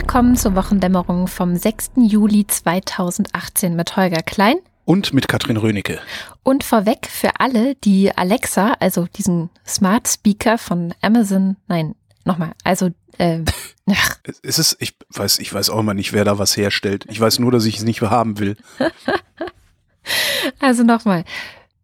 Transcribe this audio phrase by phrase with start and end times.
[0.00, 1.90] Willkommen zur Wochendämmerung vom 6.
[1.96, 4.56] Juli 2018 mit Holger Klein.
[4.86, 6.00] Und mit Katrin Rönecke.
[6.42, 11.94] Und vorweg für alle, die Alexa, also diesen Smart Speaker von Amazon, nein,
[12.24, 13.40] nochmal, also äh,
[13.90, 14.16] ach.
[14.42, 17.04] Es ist, ich weiß, ich weiß auch immer nicht, wer da was herstellt.
[17.10, 18.56] Ich weiß nur, dass ich es nicht haben will.
[20.60, 21.24] also nochmal.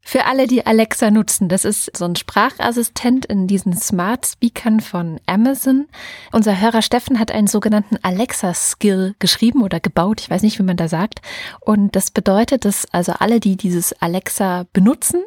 [0.08, 5.18] Für alle, die Alexa nutzen, das ist so ein Sprachassistent in diesen Smart Speakern von
[5.26, 5.88] Amazon.
[6.30, 10.76] Unser Hörer Steffen hat einen sogenannten Alexa-Skill geschrieben oder gebaut, ich weiß nicht, wie man
[10.76, 11.22] da sagt.
[11.58, 15.24] Und das bedeutet, dass also alle, die dieses Alexa benutzen,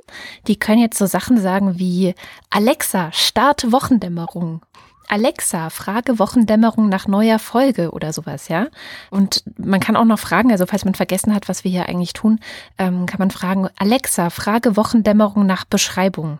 [0.47, 2.15] die können jetzt so Sachen sagen wie
[2.49, 4.61] Alexa, start Wochendämmerung
[5.09, 8.67] Alexa, frage Wochendämmerung nach neuer Folge oder sowas, ja.
[9.09, 12.13] Und man kann auch noch fragen, also falls man vergessen hat, was wir hier eigentlich
[12.13, 12.39] tun,
[12.77, 16.39] ähm, kann man fragen, Alexa, frage Wochendämmerung nach Beschreibung.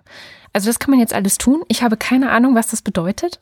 [0.54, 1.64] Also das kann man jetzt alles tun.
[1.68, 3.40] Ich habe keine Ahnung, was das bedeutet,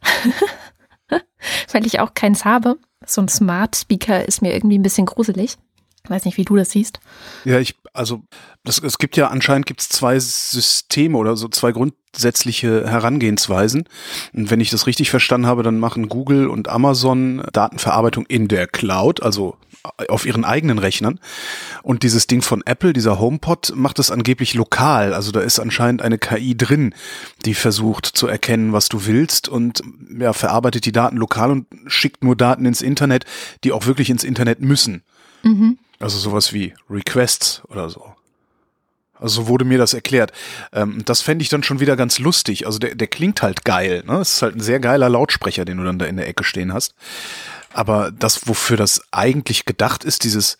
[1.72, 2.78] weil ich auch keins habe.
[3.06, 5.58] So ein Smart Speaker ist mir irgendwie ein bisschen gruselig.
[6.08, 7.02] Ich weiß nicht, wie du das siehst.
[7.44, 8.22] Ja, ich, also
[8.63, 13.89] das, es gibt ja anscheinend gibt's zwei Systeme oder so zwei grundsätzliche Herangehensweisen.
[14.33, 18.67] Und wenn ich das richtig verstanden habe, dann machen Google und Amazon Datenverarbeitung in der
[18.67, 19.58] Cloud, also
[20.08, 21.19] auf ihren eigenen Rechnern.
[21.83, 25.13] Und dieses Ding von Apple, dieser HomePod, macht es angeblich lokal.
[25.13, 26.95] Also da ist anscheinend eine KI drin,
[27.45, 29.81] die versucht zu erkennen, was du willst und
[30.17, 33.25] ja, verarbeitet die Daten lokal und schickt nur Daten ins Internet,
[33.66, 35.03] die auch wirklich ins Internet müssen.
[35.44, 35.78] Mhm.
[36.00, 38.14] Also sowas wie Requests oder so.
[39.20, 40.31] Also so wurde mir das erklärt.
[40.72, 42.66] Ähm, das fände ich dann schon wieder ganz lustig.
[42.66, 44.03] Also der, der klingt halt geil.
[44.06, 44.18] Ne?
[44.18, 46.72] Das ist halt ein sehr geiler Lautsprecher, den du dann da in der Ecke stehen
[46.73, 46.94] hast.
[47.73, 50.58] Aber das, wofür das eigentlich gedacht ist, dieses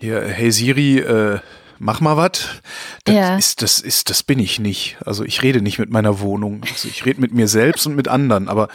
[0.00, 1.40] hier, hey Siri, äh,
[1.78, 2.60] mach mal was,
[3.04, 3.36] das ja.
[3.36, 4.96] ist, das ist, das bin ich nicht.
[5.04, 6.62] Also ich rede nicht mit meiner Wohnung.
[6.62, 8.68] Also ich rede mit mir selbst und mit anderen, aber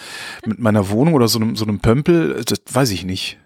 [0.46, 3.38] mit meiner Wohnung oder so einem, so einem Pömpel, das weiß ich nicht.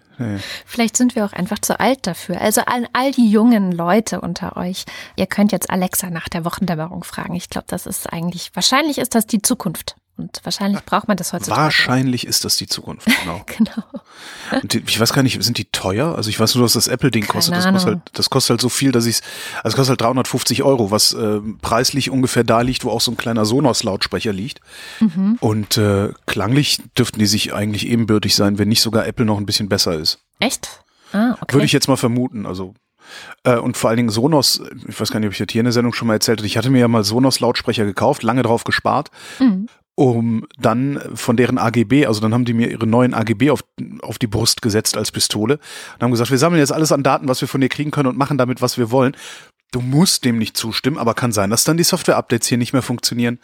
[0.65, 2.41] Vielleicht sind wir auch einfach zu alt dafür.
[2.41, 4.85] Also an all die jungen Leute unter euch,
[5.15, 7.35] ihr könnt jetzt Alexa nach der Wochendämmerung fragen.
[7.35, 9.95] Ich glaube, das ist eigentlich, wahrscheinlich ist das die Zukunft.
[10.17, 11.61] Und wahrscheinlich braucht man das heutzutage.
[11.61, 13.45] Wahrscheinlich ist das die Zukunft, genau.
[13.45, 14.61] genau.
[14.63, 16.15] Die, ich weiß gar nicht, sind die teuer?
[16.15, 17.55] Also ich weiß nur, dass das Apple-Ding kostet.
[17.55, 19.21] Das kostet, halt, das kostet halt so viel, dass ich
[19.57, 23.11] also es kostet halt 350 Euro, was äh, preislich ungefähr da liegt, wo auch so
[23.11, 24.59] ein kleiner Sonos-Lautsprecher liegt.
[24.99, 25.37] Mhm.
[25.39, 29.45] Und äh, klanglich dürften die sich eigentlich ebenbürtig sein, wenn nicht sogar Apple noch ein
[29.45, 30.17] bisschen besser ist.
[30.39, 30.83] Echt?
[31.11, 31.53] Ah, okay.
[31.53, 32.47] Würde ich jetzt mal vermuten.
[32.47, 32.73] Also
[33.43, 35.65] äh, und vor allen Dingen Sonos, ich weiß gar nicht, ob ich das hier in
[35.65, 38.41] der Sendung schon mal erzählt habe, ich hatte mir ja mal Sonos Lautsprecher gekauft, lange
[38.41, 39.11] drauf gespart.
[39.39, 43.63] Mhm um dann von deren AGB, also dann haben die mir ihre neuen AGB auf,
[44.03, 45.55] auf die Brust gesetzt als Pistole
[45.95, 48.07] und haben gesagt, wir sammeln jetzt alles an Daten, was wir von dir kriegen können
[48.07, 49.17] und machen damit, was wir wollen.
[49.71, 52.83] Du musst dem nicht zustimmen, aber kann sein, dass dann die Software-Updates hier nicht mehr
[52.83, 53.39] funktionieren.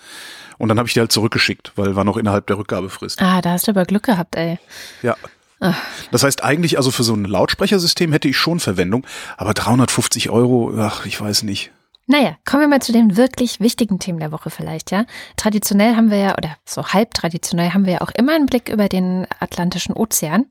[0.60, 3.20] Und dann habe ich die halt zurückgeschickt, weil war noch innerhalb der Rückgabefrist.
[3.20, 4.60] Ah, da hast du aber Glück gehabt, ey.
[5.02, 5.18] Ja.
[5.60, 5.76] Ach.
[6.12, 10.72] Das heißt eigentlich, also für so ein Lautsprechersystem hätte ich schon Verwendung, aber 350 Euro,
[10.78, 11.72] ach, ich weiß nicht.
[12.06, 15.06] Naja, kommen wir mal zu den wirklich wichtigen Themen der Woche vielleicht, ja.
[15.38, 18.70] Traditionell haben wir ja, oder so halb traditionell haben wir ja auch immer einen Blick
[18.70, 20.46] über den Atlantischen Ozean.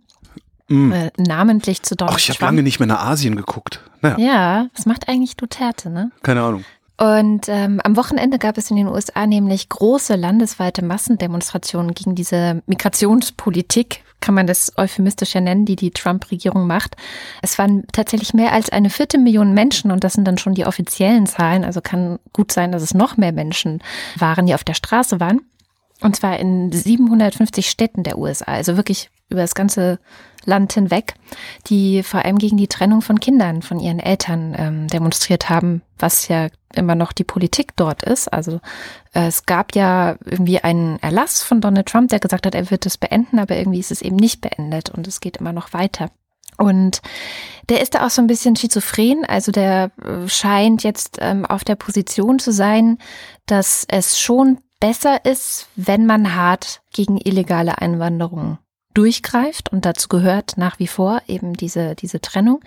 [0.69, 0.93] Mm.
[0.93, 3.81] Äh, namentlich zu Donald Ach, ich habe lange nicht mehr nach Asien geguckt.
[4.01, 4.17] Naja.
[4.19, 6.11] Ja, was macht eigentlich Duterte, ne?
[6.23, 6.65] Keine Ahnung.
[7.03, 12.63] Und ähm, am Wochenende gab es in den USA nämlich große landesweite Massendemonstrationen gegen diese
[12.67, 16.95] Migrationspolitik, kann man das euphemistisch ja nennen, die die Trump-Regierung macht.
[17.43, 21.27] Es waren tatsächlich mehr als eine Viertelmillion Menschen und das sind dann schon die offiziellen
[21.27, 21.65] Zahlen.
[21.65, 23.83] Also kann gut sein, dass es noch mehr Menschen
[24.17, 25.41] waren, die auf der Straße waren.
[26.03, 29.99] Und zwar in 750 Städten der USA, also wirklich über das ganze
[30.45, 31.15] Land hinweg,
[31.67, 36.29] die vor allem gegen die Trennung von Kindern von ihren Eltern ähm, demonstriert haben, was
[36.29, 38.33] ja immer noch die Politik dort ist.
[38.33, 38.61] Also
[39.15, 42.87] äh, es gab ja irgendwie einen Erlass von Donald Trump, der gesagt hat, er wird
[42.87, 46.11] es beenden, aber irgendwie ist es eben nicht beendet und es geht immer noch weiter.
[46.59, 47.03] Und
[47.69, 49.25] der ist da auch so ein bisschen schizophren.
[49.25, 52.99] Also der äh, scheint jetzt ähm, auf der Position zu sein,
[53.47, 58.59] dass es schon besser ist, wenn man hart gegen illegale Einwanderung
[58.95, 62.61] durchgreift und dazu gehört nach wie vor eben diese, diese Trennung.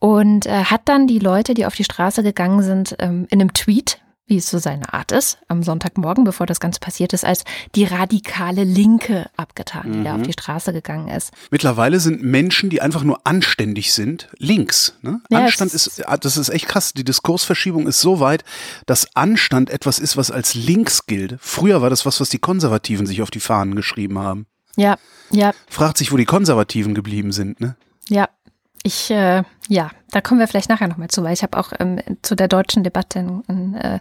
[0.00, 3.52] Und äh, hat dann die Leute, die auf die Straße gegangen sind, ähm, in einem
[3.52, 7.44] Tweet, wie es so seine Art ist, am Sonntagmorgen, bevor das Ganze passiert ist, als
[7.74, 10.04] die radikale Linke abgetan, die mhm.
[10.04, 10.22] da auf mhm.
[10.24, 11.32] die Straße gegangen ist.
[11.50, 14.94] Mittlerweile sind Menschen, die einfach nur anständig sind, links.
[15.02, 15.20] Ne?
[15.30, 16.92] Ja, Anstand ist, das ist echt krass.
[16.94, 18.44] Die Diskursverschiebung ist so weit,
[18.86, 21.36] dass Anstand etwas ist, was als links gilt.
[21.40, 24.46] Früher war das was, was die Konservativen sich auf die Fahnen geschrieben haben.
[24.76, 24.96] Ja,
[25.30, 25.52] ja.
[25.68, 27.76] Fragt sich, wo die Konservativen geblieben sind, ne?
[28.08, 28.28] Ja.
[28.82, 32.00] Ich, äh, ja, da kommen wir vielleicht nachher nochmal zu, weil ich habe auch ähm,
[32.22, 34.00] zu der deutschen Debatte ein, ein äh,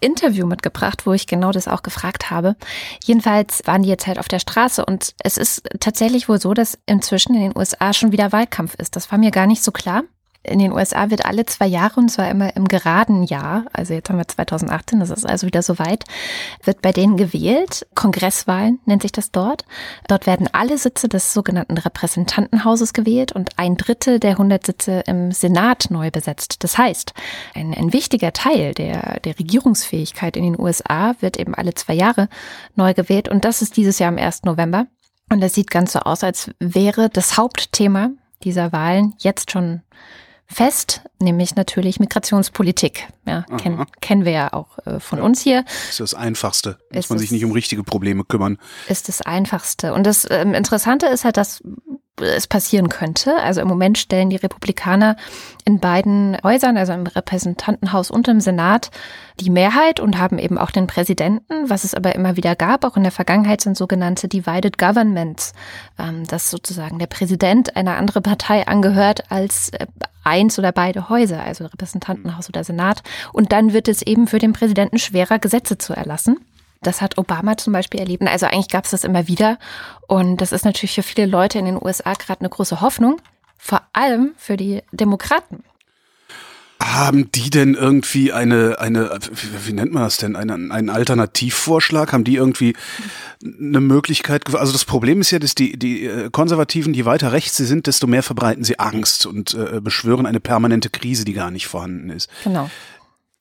[0.00, 2.56] Interview mitgebracht, wo ich genau das auch gefragt habe.
[3.04, 6.78] Jedenfalls waren die jetzt halt auf der Straße und es ist tatsächlich wohl so, dass
[6.86, 8.96] inzwischen in den USA schon wieder Wahlkampf ist.
[8.96, 10.02] Das war mir gar nicht so klar
[10.44, 14.08] in den USA wird alle zwei Jahre, und zwar immer im geraden Jahr, also jetzt
[14.08, 16.04] haben wir 2018, das ist also wieder soweit,
[16.64, 17.86] wird bei denen gewählt.
[17.94, 19.64] Kongresswahlen nennt sich das dort.
[20.06, 25.32] Dort werden alle Sitze des sogenannten Repräsentantenhauses gewählt und ein Drittel der 100 Sitze im
[25.32, 26.62] Senat neu besetzt.
[26.64, 27.14] Das heißt,
[27.54, 32.28] ein, ein wichtiger Teil der, der Regierungsfähigkeit in den USA wird eben alle zwei Jahre
[32.74, 34.44] neu gewählt und das ist dieses Jahr am 1.
[34.44, 34.86] November.
[35.30, 38.10] Und das sieht ganz so aus, als wäre das Hauptthema
[38.42, 39.82] dieser Wahlen jetzt schon
[40.48, 43.06] fest, nämlich natürlich Migrationspolitik.
[43.26, 45.24] Ja, kenn, kennen wir ja auch äh, von ja.
[45.24, 45.62] uns hier.
[45.64, 46.78] Das ist das Einfachste.
[46.92, 48.58] Muss man sich nicht um richtige Probleme kümmern.
[48.88, 49.92] Ist das Einfachste.
[49.92, 51.62] Und das ähm, Interessante ist halt, dass
[52.26, 53.36] es passieren könnte.
[53.36, 55.16] Also im Moment stellen die Republikaner
[55.64, 58.90] in beiden Häusern, also im Repräsentantenhaus und im Senat,
[59.40, 61.68] die Mehrheit und haben eben auch den Präsidenten.
[61.68, 65.52] Was es aber immer wieder gab, auch in der Vergangenheit, sind sogenannte Divided Governments,
[65.98, 69.86] ähm, dass sozusagen der Präsident einer anderen Partei angehört als äh,
[70.24, 73.02] eins oder beide Häuser, also Repräsentantenhaus oder Senat.
[73.32, 76.38] Und dann wird es eben für den Präsidenten schwerer, Gesetze zu erlassen.
[76.82, 78.22] Das hat Obama zum Beispiel erlebt.
[78.26, 79.58] Also eigentlich gab es das immer wieder.
[80.06, 83.20] Und das ist natürlich für viele Leute in den USA gerade eine große Hoffnung,
[83.56, 85.64] vor allem für die Demokraten.
[86.80, 89.18] Haben die denn irgendwie eine, eine,
[89.64, 92.12] wie nennt man das denn, einen, einen Alternativvorschlag?
[92.12, 92.76] Haben die irgendwie
[93.42, 94.54] eine Möglichkeit?
[94.54, 97.88] Also das Problem ist ja, dass die, die äh, Konservativen, je weiter rechts sie sind,
[97.88, 102.10] desto mehr verbreiten sie Angst und äh, beschwören eine permanente Krise, die gar nicht vorhanden
[102.10, 102.30] ist.
[102.44, 102.70] Genau.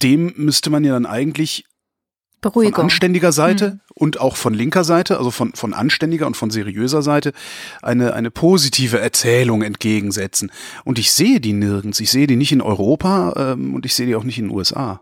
[0.01, 1.65] Dem müsste man ja dann eigentlich
[2.41, 2.75] Beruhigung.
[2.75, 3.79] Von anständiger Seite mhm.
[3.95, 7.33] und auch von linker Seite, also von, von anständiger und von seriöser Seite,
[7.81, 10.51] eine, eine positive Erzählung entgegensetzen.
[10.83, 11.99] Und ich sehe die nirgends.
[11.99, 14.55] Ich sehe die nicht in Europa ähm, und ich sehe die auch nicht in den
[14.55, 15.01] USA.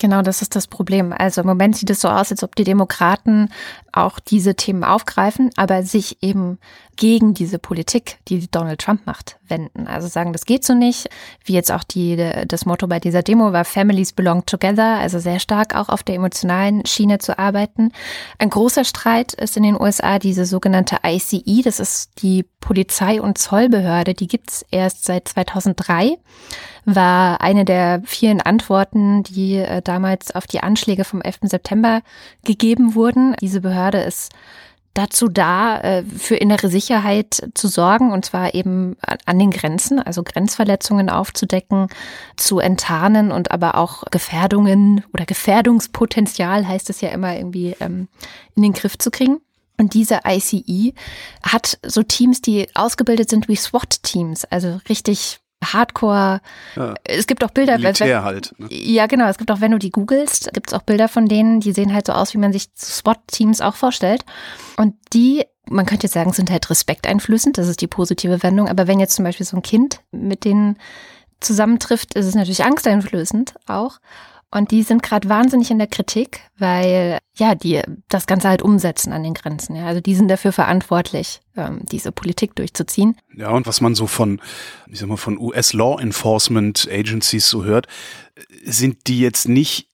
[0.00, 1.12] Genau, das ist das Problem.
[1.16, 3.50] Also im Moment sieht es so aus, als ob die Demokraten
[3.92, 6.58] auch diese Themen aufgreifen, aber sich eben
[6.96, 9.86] gegen diese Politik, die Donald Trump macht, wenden.
[9.86, 11.08] Also sagen, das geht so nicht.
[11.44, 15.38] Wie jetzt auch die, das Motto bei dieser Demo war Families belong together, also sehr
[15.38, 17.92] stark auch auf der emotionalen Schiene zu arbeiten.
[18.38, 23.38] Ein großer Streit ist in den USA diese sogenannte ICE, das ist die Polizei- und
[23.38, 26.18] Zollbehörde, die gibt's erst seit 2003
[26.84, 31.40] war eine der vielen Antworten, die äh, damals auf die Anschläge vom 11.
[31.42, 32.02] September
[32.44, 33.34] gegeben wurden.
[33.40, 34.32] Diese Behörde ist
[34.94, 38.96] dazu da, äh, für innere Sicherheit zu sorgen, und zwar eben
[39.26, 41.88] an den Grenzen, also Grenzverletzungen aufzudecken,
[42.36, 48.08] zu enttarnen und aber auch Gefährdungen oder Gefährdungspotenzial heißt es ja immer irgendwie ähm,
[48.54, 49.40] in den Griff zu kriegen.
[49.76, 50.94] Und diese ICE
[51.42, 55.40] hat so Teams, die ausgebildet sind wie SWAT-Teams, also richtig
[55.72, 56.40] Hardcore.
[56.76, 56.94] Ja.
[57.04, 57.78] Es gibt auch Bilder.
[57.78, 58.54] Militär wenn, halt.
[58.58, 58.68] Ne?
[58.70, 59.26] Ja, genau.
[59.28, 61.94] Es gibt auch, wenn du die googelst, gibt es auch Bilder von denen, die sehen
[61.94, 64.24] halt so aus, wie man sich SWAT-Teams auch vorstellt.
[64.76, 67.58] Und die, man könnte jetzt sagen, sind halt respekteinflößend.
[67.58, 68.68] Das ist die positive Wendung.
[68.68, 70.76] Aber wenn jetzt zum Beispiel so ein Kind mit denen
[71.40, 73.98] zusammentrifft, ist es natürlich angsteinflößend auch.
[74.54, 79.12] Und die sind gerade wahnsinnig in der Kritik, weil ja, die das Ganze halt umsetzen
[79.12, 79.74] an den Grenzen.
[79.74, 79.86] Ja.
[79.86, 83.16] Also die sind dafür verantwortlich, ähm, diese Politik durchzuziehen.
[83.36, 84.40] Ja, und was man so von,
[84.86, 87.88] ich sag mal, von US Law Enforcement Agencies so hört,
[88.64, 89.88] sind die jetzt nicht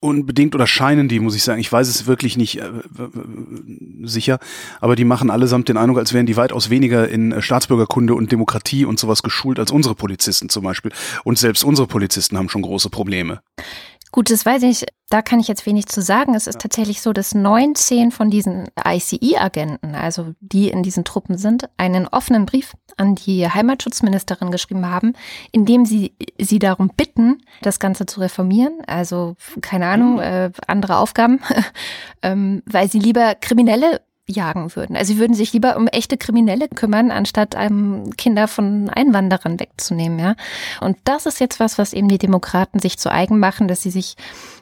[0.00, 2.70] unbedingt oder scheinen die, muss ich sagen, ich weiß es wirklich nicht äh,
[4.02, 4.38] sicher,
[4.80, 8.32] aber die machen allesamt den Eindruck, als wären die weitaus weniger in äh, Staatsbürgerkunde und
[8.32, 10.90] Demokratie und sowas geschult als unsere Polizisten zum Beispiel.
[11.22, 13.42] Und selbst unsere Polizisten haben schon große Probleme.
[14.12, 16.34] Gut, das weiß ich, da kann ich jetzt wenig zu sagen.
[16.34, 16.60] Es ist ja.
[16.60, 22.46] tatsächlich so, dass 19 von diesen ICE-Agenten, also die in diesen Truppen sind, einen offenen
[22.46, 25.14] Brief an die Heimatschutzministerin geschrieben haben,
[25.52, 28.82] in dem sie sie darum bitten, das Ganze zu reformieren.
[28.86, 30.20] Also, keine Ahnung, mhm.
[30.20, 31.40] äh, andere Aufgaben,
[32.22, 34.00] ähm, weil sie lieber Kriminelle
[34.30, 34.96] jagen würden.
[34.96, 40.18] Also sie würden sich lieber um echte Kriminelle kümmern, anstatt einem Kinder von Einwanderern wegzunehmen,
[40.18, 40.34] ja.
[40.80, 43.90] Und das ist jetzt was, was eben die Demokraten sich zu eigen machen, dass sie
[43.90, 44.16] sich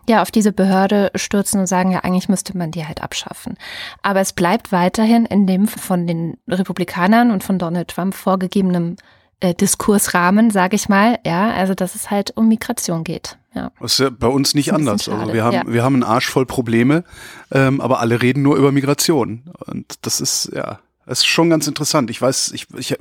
[0.09, 3.57] ja auf diese Behörde stürzen und sagen, ja, eigentlich müsste man die halt abschaffen.
[4.03, 8.97] Aber es bleibt weiterhin in dem von den Republikanern und von Donald Trump vorgegebenen
[9.41, 13.39] äh, Diskursrahmen, sage ich mal, ja, also dass es halt um Migration geht.
[13.59, 13.73] Ja.
[13.81, 15.09] Das ist ja bei uns nicht anders.
[15.09, 15.63] Also wir haben, ja.
[15.67, 17.05] wir haben einen Arsch voll Probleme,
[17.51, 19.43] ähm, aber alle reden nur über Migration.
[19.67, 22.11] Und das ist, ja, das ist schon ganz interessant.
[22.11, 22.97] Ich weiß, ich, ich,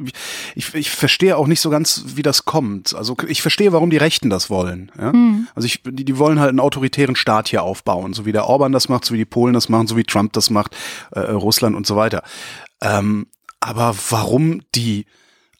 [0.55, 2.95] ich, ich verstehe auch nicht so ganz, wie das kommt.
[2.95, 4.91] Also ich verstehe, warum die Rechten das wollen.
[4.97, 5.11] Ja?
[5.11, 5.47] Mhm.
[5.55, 8.71] Also ich, die, die wollen halt einen autoritären Staat hier aufbauen, so wie der Orban
[8.71, 10.75] das macht, so wie die Polen das machen, so wie Trump das macht,
[11.11, 12.23] äh, Russland und so weiter.
[12.81, 13.27] Ähm,
[13.59, 15.05] aber warum die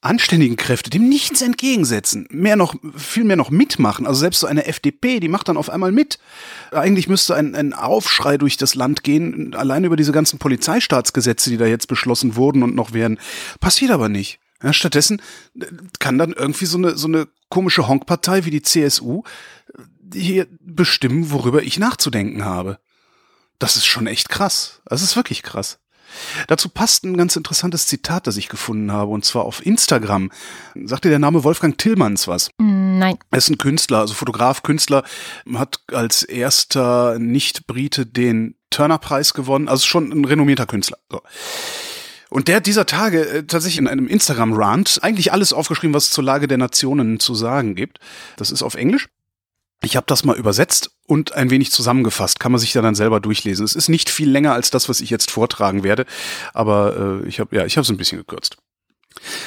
[0.01, 4.05] anständigen Kräfte dem nichts entgegensetzen, mehr noch, viel mehr noch mitmachen.
[4.05, 6.19] Also selbst so eine FDP, die macht dann auf einmal mit.
[6.71, 11.57] Eigentlich müsste ein, ein Aufschrei durch das Land gehen, allein über diese ganzen Polizeistaatsgesetze, die
[11.57, 13.19] da jetzt beschlossen wurden und noch werden.
[13.59, 14.39] Passiert aber nicht.
[14.61, 15.21] Ja, stattdessen
[15.59, 15.65] äh,
[15.99, 19.23] kann dann irgendwie so eine, so eine komische Honkpartei wie die CSU
[19.73, 22.79] äh, hier bestimmen, worüber ich nachzudenken habe.
[23.59, 24.81] Das ist schon echt krass.
[24.85, 25.79] Das ist wirklich krass.
[26.47, 30.31] Dazu passt ein ganz interessantes Zitat, das ich gefunden habe, und zwar auf Instagram.
[30.85, 32.49] Sagt dir der Name Wolfgang Tillmanns was?
[32.57, 33.17] Mm, nein.
[33.31, 35.03] Er ist ein Künstler, also Fotograf, Künstler,
[35.53, 40.97] hat als erster Nicht-Brite den Turner-Preis gewonnen, also schon ein renommierter Künstler.
[41.11, 41.21] So.
[42.29, 46.11] Und der hat dieser Tage äh, tatsächlich in einem Instagram-Rant eigentlich alles aufgeschrieben, was es
[46.11, 47.99] zur Lage der Nationen zu sagen gibt.
[48.35, 49.07] Das ist auf Englisch.
[49.83, 52.39] Ich habe das mal übersetzt und ein wenig zusammengefasst.
[52.39, 53.63] Kann man sich da dann selber durchlesen.
[53.63, 56.05] Es ist nicht viel länger als das, was ich jetzt vortragen werde,
[56.53, 58.57] aber äh, ich habe ja, ich habe es ein bisschen gekürzt.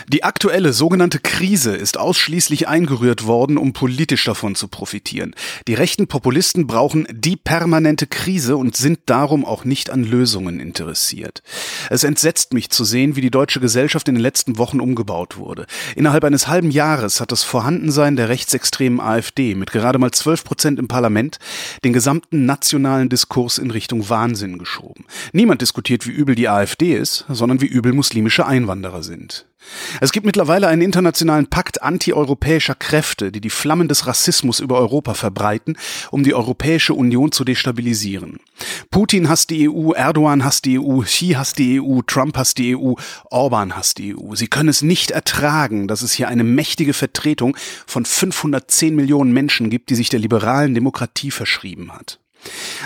[0.08, 5.34] Die aktuelle sogenannte Krise ist ausschließlich eingerührt worden, um politisch davon zu profitieren.
[5.68, 11.42] Die rechten Populisten brauchen die permanente Krise und sind darum auch nicht an Lösungen interessiert.
[11.90, 15.66] Es entsetzt mich zu sehen, wie die deutsche Gesellschaft in den letzten Wochen umgebaut wurde.
[15.96, 20.78] Innerhalb eines halben Jahres hat das Vorhandensein der rechtsextremen AfD mit gerade mal 12 Prozent
[20.78, 21.38] im Parlament
[21.84, 25.04] den gesamten nationalen Diskurs in Richtung Wahnsinn geschoben.
[25.32, 29.46] Niemand diskutiert, wie übel die AfD ist, sondern wie übel muslimische Einwanderer sind.
[30.00, 35.14] Es gibt mittlerweile einen internationalen Pakt antieuropäischer Kräfte, die die Flammen des Rassismus über Europa
[35.14, 35.76] verbreiten,
[36.10, 38.40] um die Europäische Union zu destabilisieren.
[38.90, 42.76] Putin hasst die EU, Erdogan hasst die EU, Xi hasst die EU, Trump hasst die
[42.76, 42.94] EU,
[43.30, 44.34] Orban hasst die EU.
[44.34, 49.70] Sie können es nicht ertragen, dass es hier eine mächtige Vertretung von 510 Millionen Menschen
[49.70, 52.18] gibt, die sich der liberalen Demokratie verschrieben hat.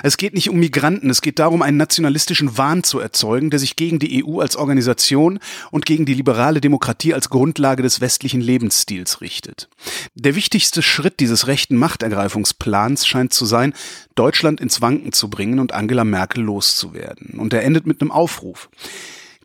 [0.02, 3.76] Es geht nicht um Migranten, es geht darum, einen nationalistischen Wahn zu erzeugen, der sich
[3.76, 5.38] gegen die EU als Organisation
[5.70, 9.68] und gegen die liberale Demokratie als Grundlage des westlichen Lebensstils richtet.
[10.14, 13.74] Der wichtigste Schritt dieses rechten Machtergreifungsplans scheint zu sein,
[14.14, 17.38] Deutschland ins Wanken zu bringen und Angela Merkel loszuwerden.
[17.38, 18.68] Und er endet mit einem Aufruf.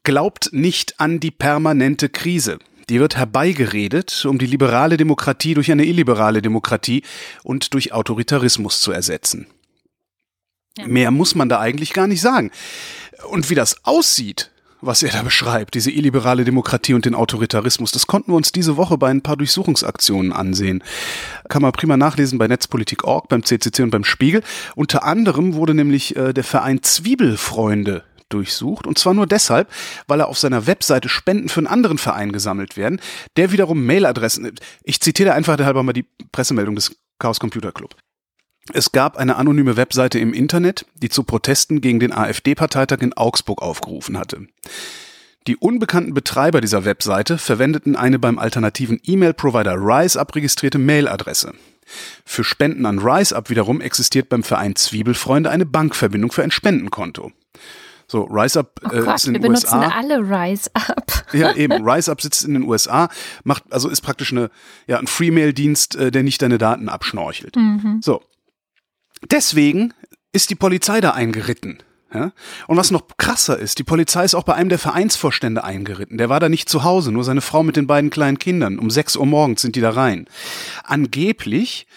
[0.04, 2.60] Glaubt nicht an die permanente Krise.
[2.90, 7.04] Die wird herbeigeredet, um die liberale Demokratie durch eine illiberale Demokratie
[7.44, 9.46] und durch Autoritarismus zu ersetzen.
[10.78, 10.88] Ja.
[10.88, 12.52] Mehr muss man da eigentlich gar nicht sagen.
[13.30, 18.08] Und wie das aussieht, was er da beschreibt, diese illiberale Demokratie und den Autoritarismus, das
[18.08, 20.84] konnten wir uns diese Woche bei ein paar Durchsuchungsaktionen ansehen.
[21.50, 24.42] Kann man prima nachlesen bei Netzpolitik.org, beim CCC und beim Spiegel.
[24.76, 28.88] Unter anderem wurde nämlich äh, der Verein Zwiebelfreunde durchsucht.
[28.88, 29.70] Und zwar nur deshalb,
[30.08, 33.02] weil er auf seiner Webseite Spenden für einen anderen Verein gesammelt werden,
[33.38, 34.52] der wiederum Mailadressen.
[34.84, 37.96] Ich zitiere einfach halber mal die Pressemeldung des Chaos Computer Club.
[38.74, 43.62] Es gab eine anonyme Webseite im Internet, die zu Protesten gegen den AfD-Parteitag in Augsburg
[43.62, 44.48] aufgerufen hatte.
[45.48, 51.54] Die unbekannten Betreiber dieser Webseite verwendeten eine beim alternativen E-Mail-Provider RiseUp registrierte Mailadresse.
[52.24, 57.32] Für Spenden an RiseUp wiederum existiert beim Verein Zwiebelfreunde eine Bankverbindung für ein Spendenkonto.
[58.08, 59.82] So, RiseUp oh äh, ist in den wir USA.
[59.82, 61.26] Wir benutzen alle RiseUp.
[61.34, 61.88] Ja, eben.
[61.88, 63.08] RiseUp sitzt in den USA,
[63.44, 64.50] macht also ist praktisch eine
[64.88, 67.56] ja ein Freemail-Dienst, äh, der nicht deine Daten abschnorchelt.
[67.56, 68.00] Mhm.
[68.04, 68.24] So,
[69.30, 69.94] Deswegen
[70.32, 71.80] ist die Polizei da eingeritten.
[72.14, 72.32] Ja?
[72.68, 76.18] Und was noch krasser ist, die Polizei ist auch bei einem der Vereinsvorstände eingeritten.
[76.18, 78.80] Der war da nicht zu Hause, nur seine Frau mit den beiden kleinen Kindern.
[78.80, 80.28] Um 6 Uhr morgens sind die da rein.
[80.84, 81.88] Angeblich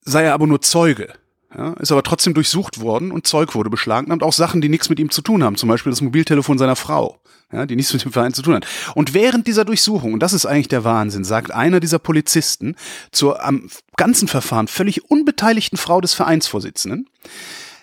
[0.00, 1.14] sei er aber nur Zeuge.
[1.56, 4.98] Ja, ist aber trotzdem durchsucht worden und Zeug wurde beschlagnahmt, auch Sachen, die nichts mit
[4.98, 7.18] ihm zu tun haben, zum Beispiel das Mobiltelefon seiner Frau,
[7.52, 8.66] ja, die nichts mit dem Verein zu tun hat.
[8.94, 12.74] Und während dieser Durchsuchung, und das ist eigentlich der Wahnsinn, sagt einer dieser Polizisten
[13.10, 17.08] zur am ganzen Verfahren völlig unbeteiligten Frau des Vereinsvorsitzenden,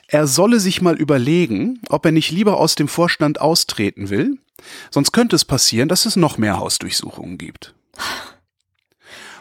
[0.07, 4.39] er solle sich mal überlegen, ob er nicht lieber aus dem Vorstand austreten will,
[4.89, 7.75] sonst könnte es passieren, dass es noch mehr Hausdurchsuchungen gibt.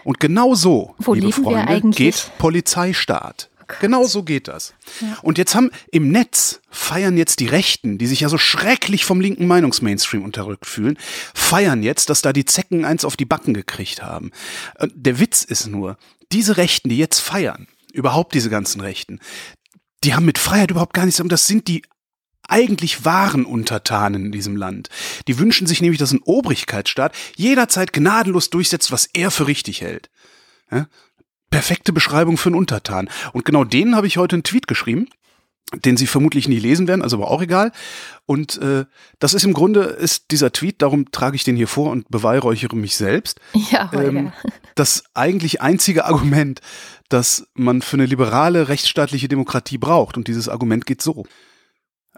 [0.04, 3.49] Und genau so, Wo liebe Freunde, geht Polizeistaat.
[3.80, 4.75] Genau so geht das.
[5.00, 5.18] Ja.
[5.22, 9.20] Und jetzt haben im Netz feiern jetzt die Rechten, die sich ja so schrecklich vom
[9.20, 10.98] linken Meinungsmainstream unterrückt fühlen,
[11.34, 14.30] feiern jetzt, dass da die Zecken eins auf die Backen gekriegt haben.
[14.94, 15.98] Der Witz ist nur,
[16.32, 19.20] diese Rechten, die jetzt feiern, überhaupt diese ganzen Rechten,
[20.04, 21.82] die haben mit Freiheit überhaupt gar nichts, das sind die
[22.48, 24.88] eigentlich wahren Untertanen in diesem Land.
[25.26, 30.08] Die wünschen sich nämlich, dass ein Obrigkeitsstaat jederzeit gnadenlos durchsetzt, was er für richtig hält.
[30.70, 30.88] Ja?
[31.50, 33.08] Perfekte Beschreibung für einen Untertan.
[33.32, 35.08] Und genau denen habe ich heute einen Tweet geschrieben,
[35.84, 37.72] den Sie vermutlich nie lesen werden, also aber auch egal.
[38.26, 38.86] Und äh,
[39.18, 42.74] das ist im Grunde ist dieser Tweet, darum trage ich den hier vor und beweihräuchere
[42.74, 43.40] mich selbst.
[43.70, 44.32] Ja, ähm,
[44.74, 46.60] das eigentlich einzige Argument,
[47.08, 50.16] das man für eine liberale rechtsstaatliche Demokratie braucht.
[50.16, 51.26] Und dieses Argument geht so.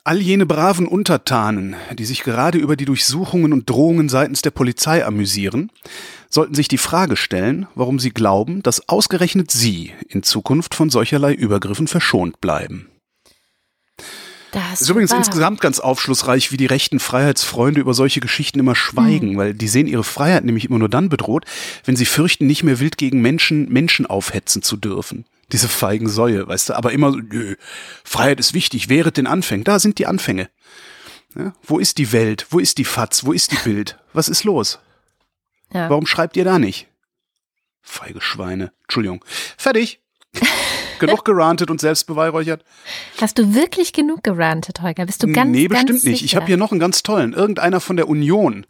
[0.02, 5.04] All jene braven Untertanen, die sich gerade über die Durchsuchungen und Drohungen seitens der Polizei
[5.04, 5.70] amüsieren,
[6.30, 11.34] sollten sich die Frage stellen, warum sie glauben, dass ausgerechnet sie in Zukunft von solcherlei
[11.34, 12.88] Übergriffen verschont bleiben.
[14.52, 15.18] Das ist übrigens wahr.
[15.18, 19.36] insgesamt ganz aufschlussreich, wie die rechten Freiheitsfreunde über solche Geschichten immer schweigen, hm.
[19.36, 21.44] weil die sehen ihre Freiheit nämlich immer nur dann bedroht,
[21.84, 25.26] wenn sie fürchten, nicht mehr wild gegen Menschen Menschen aufhetzen zu dürfen.
[25.52, 27.56] Diese feigen Säue, weißt du, aber immer so, nö,
[28.04, 29.64] Freiheit ist wichtig, wehret den Anfängen.
[29.64, 30.48] Da sind die Anfänge.
[31.36, 32.46] Ja, wo ist die Welt?
[32.50, 33.24] Wo ist die Fatz?
[33.24, 33.98] Wo ist die Bild?
[34.12, 34.78] Was ist los?
[35.72, 35.88] Ja.
[35.88, 36.88] Warum schreibt ihr da nicht?
[37.82, 38.72] Feige Schweine.
[38.82, 39.24] Entschuldigung.
[39.56, 40.00] Fertig.
[41.00, 42.64] genug gerantet und selbst beweihräuchert.
[43.20, 45.06] Hast du wirklich genug gerantet, Holger?
[45.06, 46.24] Bist du ganz Nee, bestimmt ganz nicht.
[46.24, 47.32] Ich habe hier noch einen ganz tollen.
[47.32, 48.66] Irgendeiner von der Union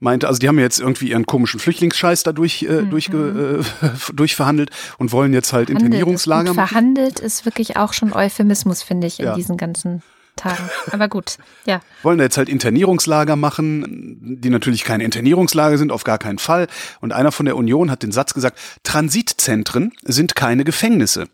[0.00, 2.90] meinte, also die haben jetzt irgendwie ihren komischen Flüchtlingsscheiß da durch, äh, mhm.
[2.90, 6.68] durchge, äh, durchverhandelt und wollen jetzt halt Verhandelt Internierungslager machen.
[6.68, 9.34] Verhandelt ist wirklich auch schon Euphemismus, finde ich, in ja.
[9.34, 10.02] diesen ganzen
[10.36, 10.68] Tagen.
[10.92, 11.80] Aber gut, ja.
[12.02, 16.68] Wollen jetzt halt Internierungslager machen, die natürlich keine Internierungslager sind, auf gar keinen Fall.
[17.00, 21.26] Und einer von der Union hat den Satz gesagt, Transitzentren sind keine Gefängnisse.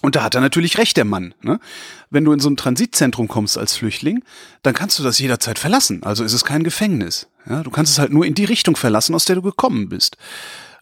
[0.00, 1.34] Und da hat er natürlich recht, der Mann.
[1.42, 1.58] Ne?
[2.10, 4.22] Wenn du in so ein Transitzentrum kommst als Flüchtling,
[4.62, 6.02] dann kannst du das jederzeit verlassen.
[6.04, 7.28] Also ist es kein Gefängnis.
[7.48, 7.62] Ja?
[7.62, 10.16] Du kannst es halt nur in die Richtung verlassen, aus der du gekommen bist.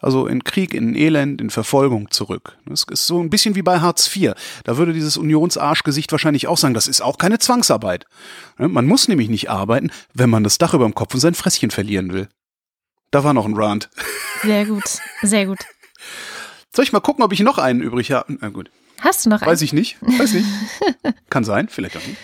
[0.01, 2.59] Also in Krieg, in Elend, in Verfolgung zurück.
[2.67, 4.35] Das ist so ein bisschen wie bei Hartz IV.
[4.65, 8.05] Da würde dieses Unionsarschgesicht wahrscheinlich auch sagen, das ist auch keine Zwangsarbeit.
[8.59, 11.71] Man muss nämlich nicht arbeiten, wenn man das Dach über dem Kopf und sein Fresschen
[11.71, 12.29] verlieren will.
[13.11, 13.89] Da war noch ein Rand.
[14.43, 14.85] Sehr gut,
[15.23, 15.59] sehr gut.
[16.75, 18.37] Soll ich mal gucken, ob ich noch einen übrig habe?
[18.41, 18.71] Na gut.
[19.01, 19.51] Hast du noch einen?
[19.51, 19.97] Weiß ich nicht.
[20.01, 20.47] Weiß nicht.
[21.31, 22.19] Kann sein, vielleicht auch nicht.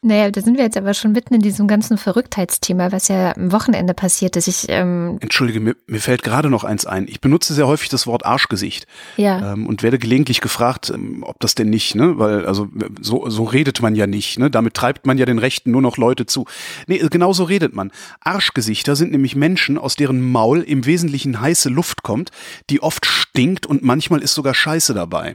[0.00, 3.50] Naja, da sind wir jetzt aber schon mitten in diesem ganzen Verrücktheitsthema, was ja am
[3.50, 4.46] Wochenende passiert ist.
[4.46, 7.08] Ich, ähm Entschuldige, mir, mir fällt gerade noch eins ein.
[7.08, 8.86] Ich benutze sehr häufig das Wort Arschgesicht.
[9.16, 9.54] Ja.
[9.54, 12.16] Ähm, und werde gelegentlich gefragt, ähm, ob das denn nicht, ne?
[12.16, 12.68] Weil, also
[13.00, 14.52] so, so redet man ja nicht, ne?
[14.52, 16.44] Damit treibt man ja den Rechten nur noch Leute zu.
[16.86, 17.90] Nee, genau so redet man.
[18.20, 22.30] Arschgesichter sind nämlich Menschen, aus deren Maul im Wesentlichen heiße Luft kommt,
[22.70, 25.34] die oft stinkt und manchmal ist sogar Scheiße dabei.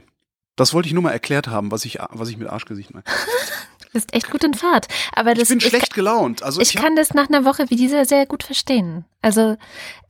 [0.56, 3.04] Das wollte ich nur mal erklärt haben, was ich, was ich mit Arschgesicht meine.
[3.92, 4.88] Bist echt gut in Fahrt.
[5.12, 6.42] Aber das, ich bin schlecht ich, gelaunt.
[6.42, 9.04] Also ich, ich kann das nach einer Woche wie dieser sehr gut verstehen.
[9.22, 9.56] Also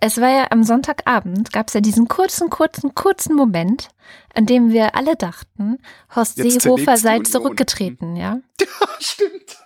[0.01, 3.91] es war ja am Sonntagabend, gab es ja diesen kurzen, kurzen, kurzen Moment,
[4.35, 5.77] an dem wir alle dachten,
[6.17, 8.41] Horst Jetzt Seehofer sei zurückgetreten, ja?
[8.61, 9.59] Ja, stimmt.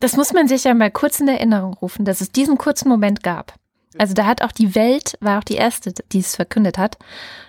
[0.00, 3.22] Das muss man sich ja mal kurz in Erinnerung rufen, dass es diesen kurzen Moment
[3.22, 3.54] gab.
[3.96, 6.98] Also da hat auch die Welt, war auch die erste, die es verkündet hat.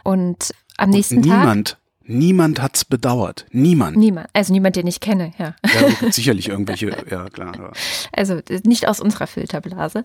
[0.05, 1.43] Und am nächsten Und niemand, Tag.
[1.43, 1.77] Niemand
[2.11, 3.45] Niemand hat's bedauert.
[3.51, 3.95] Niemand.
[3.95, 4.29] Niemand.
[4.33, 5.53] Also niemand, den ich kenne, ja.
[5.63, 7.55] Ja, sicherlich irgendwelche, ja klar.
[7.55, 7.71] Ja.
[8.11, 10.03] Also nicht aus unserer Filterblase.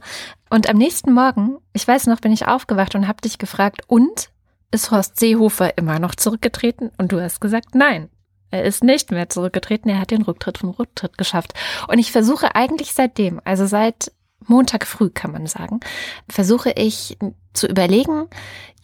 [0.51, 4.29] Und am nächsten Morgen, ich weiß noch, bin ich aufgewacht und habe dich gefragt, und
[4.71, 6.91] ist Horst Seehofer immer noch zurückgetreten?
[6.99, 8.11] Und du hast gesagt, nein.
[8.51, 11.55] Er ist nicht mehr zurückgetreten, er hat den Rücktritt vom Rücktritt geschafft.
[11.89, 14.13] Und ich versuche eigentlich seitdem, also seit
[14.47, 15.81] Montag früh kann man sagen,
[16.29, 17.17] versuche ich
[17.55, 18.29] zu überlegen,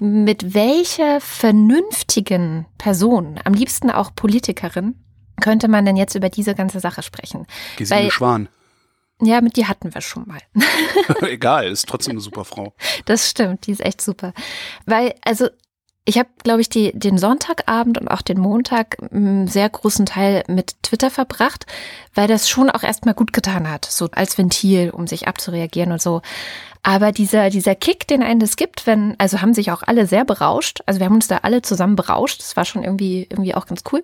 [0.00, 4.94] mit welcher vernünftigen Person, am liebsten auch Politikerin,
[5.40, 7.46] könnte man denn jetzt über diese ganze Sache sprechen?
[7.76, 8.48] Gesine Schwan.
[9.22, 10.40] Ja, mit die hatten wir schon mal.
[11.28, 12.72] Egal, ist trotzdem eine super Frau.
[13.04, 14.32] Das stimmt, die ist echt super.
[14.86, 15.48] Weil, also
[16.04, 20.42] ich habe, glaube ich, die, den Sonntagabend und auch den Montag einen sehr großen Teil
[20.48, 21.66] mit Twitter verbracht,
[22.14, 26.00] weil das schon auch erstmal gut getan hat, so als Ventil, um sich abzureagieren und
[26.00, 26.22] so.
[26.82, 30.24] Aber dieser, dieser Kick, den einen das gibt, wenn, also haben sich auch alle sehr
[30.24, 30.80] berauscht.
[30.86, 32.40] Also wir haben uns da alle zusammen berauscht.
[32.40, 34.02] Das war schon irgendwie, irgendwie auch ganz cool.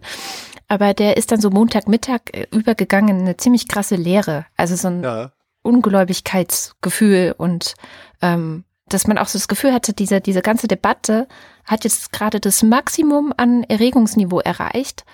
[0.69, 4.45] Aber der ist dann so Montagmittag äh, übergegangen in eine ziemlich krasse Leere.
[4.57, 5.33] Also so ein ja.
[5.63, 7.75] Ungläubigkeitsgefühl und
[8.21, 11.27] ähm, dass man auch so das Gefühl hatte, diese, diese ganze Debatte
[11.65, 15.05] hat jetzt gerade das Maximum an Erregungsniveau erreicht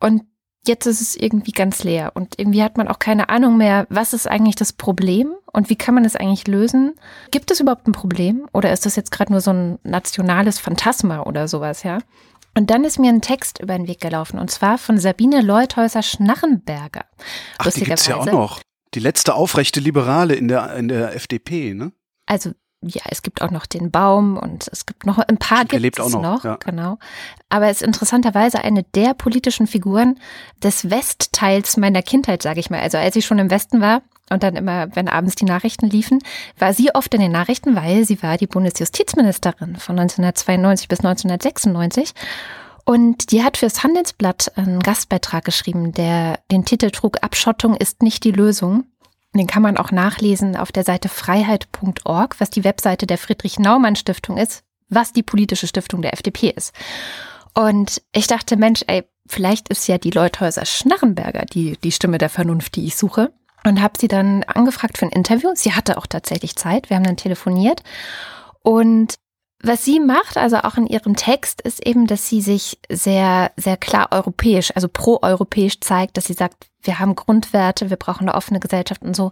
[0.00, 0.24] und
[0.66, 4.12] jetzt ist es irgendwie ganz leer und irgendwie hat man auch keine Ahnung mehr, was
[4.12, 6.94] ist eigentlich das Problem und wie kann man es eigentlich lösen?
[7.30, 11.22] Gibt es überhaupt ein Problem oder ist das jetzt gerade nur so ein nationales Phantasma
[11.22, 11.98] oder sowas, ja?
[12.54, 17.06] Und dann ist mir ein Text über den Weg gelaufen und zwar von Sabine Leuthäuser-Schnarrenberger.
[17.58, 18.60] Ach, die gibt's ja auch noch.
[18.94, 21.92] Die letzte aufrechte Liberale in der, in der FDP, ne?
[22.26, 26.00] Also ja, es gibt auch noch den Baum und es gibt noch ein paar gibt
[26.00, 26.56] auch noch, noch ja.
[26.56, 26.98] genau.
[27.48, 30.18] Aber es ist interessanterweise eine der politischen Figuren
[30.62, 32.80] des Westteils meiner Kindheit, sage ich mal.
[32.80, 36.18] Also als ich schon im Westen war und dann immer, wenn abends die Nachrichten liefen,
[36.58, 42.14] war sie oft in den Nachrichten, weil sie war die Bundesjustizministerin von 1992 bis 1996.
[42.84, 48.24] Und die hat fürs Handelsblatt einen Gastbeitrag geschrieben, der den Titel trug Abschottung ist nicht
[48.24, 48.84] die Lösung.
[49.34, 53.96] Den kann man auch nachlesen auf der Seite freiheit.org, was die Webseite der Friedrich Naumann
[53.96, 56.74] Stiftung ist, was die politische Stiftung der FDP ist.
[57.54, 62.28] Und ich dachte, Mensch, ey, vielleicht ist ja die Leuthäuser Schnarrenberger die, die Stimme der
[62.28, 63.32] Vernunft, die ich suche.
[63.64, 65.50] Und habe sie dann angefragt für ein Interview.
[65.54, 66.90] Sie hatte auch tatsächlich Zeit.
[66.90, 67.82] Wir haben dann telefoniert.
[68.62, 69.14] Und
[69.62, 73.76] was sie macht, also auch in ihrem Text, ist eben, dass sie sich sehr, sehr
[73.76, 78.58] klar europäisch, also pro-europäisch zeigt, dass sie sagt, wir haben Grundwerte, wir brauchen eine offene
[78.58, 79.30] Gesellschaft und so.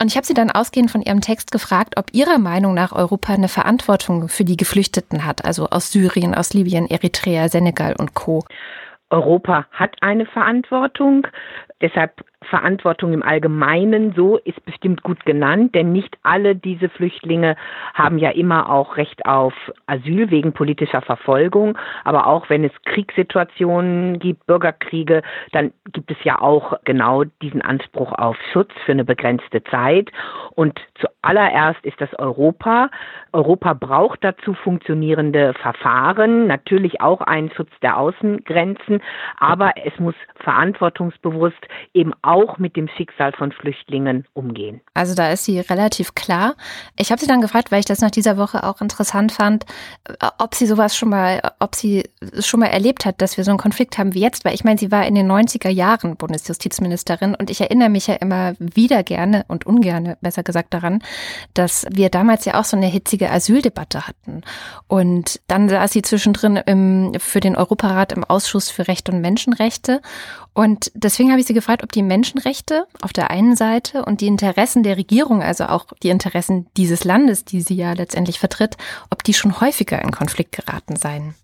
[0.00, 3.34] Und ich habe sie dann ausgehend von ihrem Text gefragt, ob ihrer Meinung nach Europa
[3.34, 8.44] eine Verantwortung für die Geflüchteten hat, also aus Syrien, aus Libyen, Eritrea, Senegal und Co.
[9.10, 11.26] Europa hat eine Verantwortung.
[11.80, 17.56] Deshalb Verantwortung im Allgemeinen, so ist bestimmt gut genannt, denn nicht alle diese Flüchtlinge
[17.94, 19.52] haben ja immer auch Recht auf
[19.86, 21.76] Asyl wegen politischer Verfolgung.
[22.04, 28.12] Aber auch wenn es Kriegssituationen gibt, Bürgerkriege, dann gibt es ja auch genau diesen Anspruch
[28.12, 30.10] auf Schutz für eine begrenzte Zeit.
[30.54, 32.88] Und zuallererst ist das Europa.
[33.32, 39.00] Europa braucht dazu funktionierende Verfahren, natürlich auch einen Schutz der Außengrenzen,
[39.38, 44.80] aber es muss verantwortungsbewusst eben auch mit dem Schicksal von Flüchtlingen umgehen.
[44.94, 46.54] Also da ist sie relativ klar.
[46.96, 49.64] Ich habe sie dann gefragt, weil ich das nach dieser Woche auch interessant fand,
[50.04, 52.04] äh, ob sie sowas schon mal, ob sie
[52.40, 54.78] schon mal erlebt hat, dass wir so einen Konflikt haben wie jetzt, weil ich meine,
[54.78, 59.44] sie war in den 90er Jahren Bundesjustizministerin und ich erinnere mich ja immer wieder gerne
[59.48, 61.02] und ungerne, besser gesagt, daran,
[61.54, 64.42] dass wir damals ja auch so eine hitzige Asyldebatte hatten.
[64.86, 70.00] Und dann saß sie zwischendrin im, für den Europarat im Ausschuss für Recht und Menschenrechte
[70.58, 74.28] und deswegen habe ich sie gefragt, ob die Menschenrechte auf der einen Seite und die
[74.28, 78.76] Interessen der Regierung, also auch die Interessen dieses Landes, die sie ja letztendlich vertritt,
[79.10, 81.34] ob die schon häufiger in Konflikt geraten seien.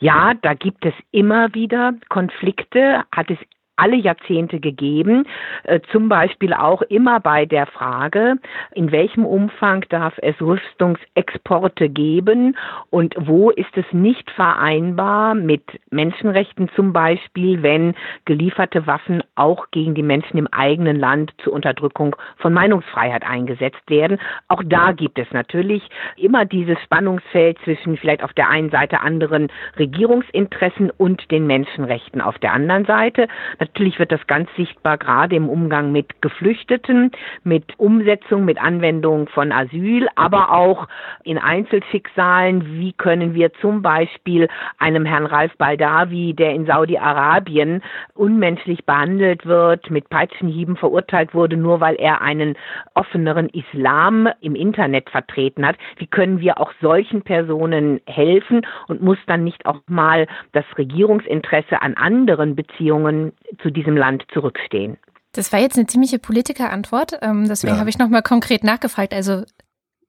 [0.00, 3.38] Ja, da gibt es immer wieder Konflikte, hat es
[3.78, 5.24] alle Jahrzehnte gegeben,
[5.64, 8.36] äh, zum Beispiel auch immer bei der Frage,
[8.74, 12.56] in welchem Umfang darf es Rüstungsexporte geben
[12.90, 19.94] und wo ist es nicht vereinbar mit Menschenrechten zum Beispiel, wenn gelieferte Waffen auch gegen
[19.94, 24.18] die Menschen im eigenen Land zur Unterdrückung von Meinungsfreiheit eingesetzt werden.
[24.48, 25.82] Auch da gibt es natürlich
[26.16, 32.38] immer dieses Spannungsfeld zwischen vielleicht auf der einen Seite anderen Regierungsinteressen und den Menschenrechten auf
[32.38, 33.28] der anderen Seite.
[33.68, 37.12] Natürlich wird das ganz sichtbar gerade im Umgang mit Geflüchteten,
[37.44, 40.88] mit Umsetzung, mit Anwendung von Asyl, aber auch
[41.22, 42.80] in Einzelschicksalen.
[42.80, 47.82] Wie können wir zum Beispiel einem Herrn Ralf Baldawi, der in Saudi-Arabien
[48.14, 52.56] unmenschlich behandelt wird, mit Peitschenhieben verurteilt wurde, nur weil er einen
[52.94, 59.18] offeneren Islam im Internet vertreten hat, wie können wir auch solchen Personen helfen und muss
[59.26, 64.98] dann nicht auch mal das Regierungsinteresse an anderen Beziehungen zu diesem Land zurückstehen.
[65.32, 67.18] Das war jetzt eine ziemliche Politikerantwort.
[67.22, 67.80] Ähm, deswegen ja.
[67.80, 69.12] habe ich nochmal konkret nachgefragt.
[69.12, 69.44] Also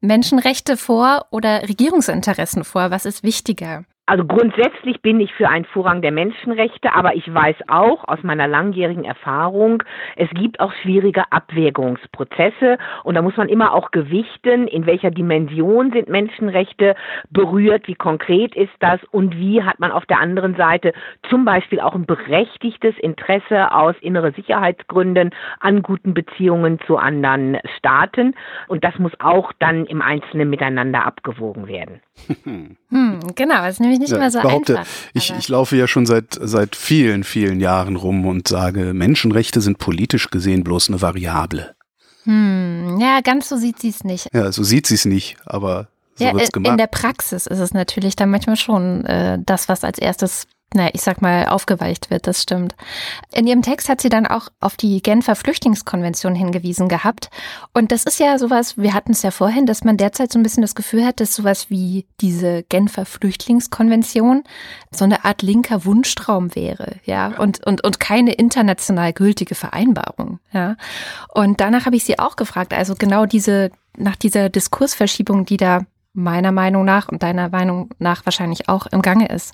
[0.02, 2.92] Menschenrechte vor oder Regierungsinteressen vor?
[2.92, 3.84] Was ist wichtiger?
[4.10, 8.48] Also grundsätzlich bin ich für einen Vorrang der Menschenrechte, aber ich weiß auch aus meiner
[8.48, 9.84] langjährigen Erfahrung,
[10.16, 15.92] es gibt auch schwierige Abwägungsprozesse und da muss man immer auch gewichten, in welcher Dimension
[15.92, 16.96] sind Menschenrechte
[17.30, 20.94] berührt, wie konkret ist das und wie hat man auf der anderen Seite
[21.30, 28.34] zum Beispiel auch ein berechtigtes Interesse aus innere Sicherheitsgründen an guten Beziehungen zu anderen Staaten
[28.70, 32.02] und das muss auch dann im Einzelnen miteinander abgewogen werden.
[32.92, 34.92] Hm, genau, das ist nämlich nicht ja, mehr so behaupte, einfach.
[35.14, 39.78] Ich, ich laufe ja schon seit, seit vielen, vielen Jahren rum und sage, Menschenrechte sind
[39.78, 41.76] politisch gesehen bloß eine Variable.
[42.24, 44.28] Hm, ja, ganz so sieht sie es nicht.
[44.34, 46.72] Ja, so sieht sie es nicht, aber so ja, wird's gemacht.
[46.72, 50.92] In der Praxis ist es natürlich dann manchmal schon äh, das, was als erstes naja,
[50.94, 52.76] ich sag mal, aufgeweicht wird, das stimmt.
[53.34, 57.30] In ihrem Text hat sie dann auch auf die Genfer Flüchtlingskonvention hingewiesen gehabt.
[57.74, 60.44] Und das ist ja sowas, wir hatten es ja vorhin, dass man derzeit so ein
[60.44, 64.44] bisschen das Gefühl hat, dass sowas wie diese Genfer Flüchtlingskonvention
[64.92, 70.76] so eine Art linker Wunschtraum wäre, ja, und, und, und keine international gültige Vereinbarung, ja.
[71.30, 75.82] Und danach habe ich sie auch gefragt, also genau diese, nach dieser Diskursverschiebung, die da
[76.14, 79.54] meiner Meinung nach und deiner Meinung nach wahrscheinlich auch im Gange ist.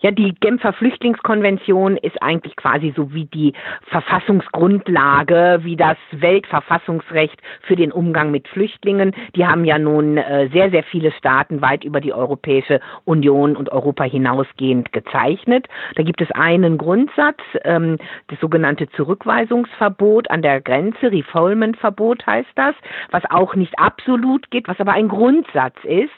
[0.00, 3.54] Ja, die Genfer Flüchtlingskonvention ist eigentlich quasi so wie die
[3.88, 9.14] Verfassungsgrundlage, wie das Weltverfassungsrecht für den Umgang mit Flüchtlingen.
[9.34, 13.70] Die haben ja nun äh, sehr, sehr viele Staaten weit über die Europäische Union und
[13.72, 15.66] Europa hinausgehend gezeichnet.
[15.94, 17.96] Da gibt es einen Grundsatz, ähm,
[18.28, 22.74] das sogenannte Zurückweisungsverbot an der Grenze, Refoulement-Verbot heißt das,
[23.10, 26.10] was auch nicht absolut geht, was aber ein Grundsatz ist.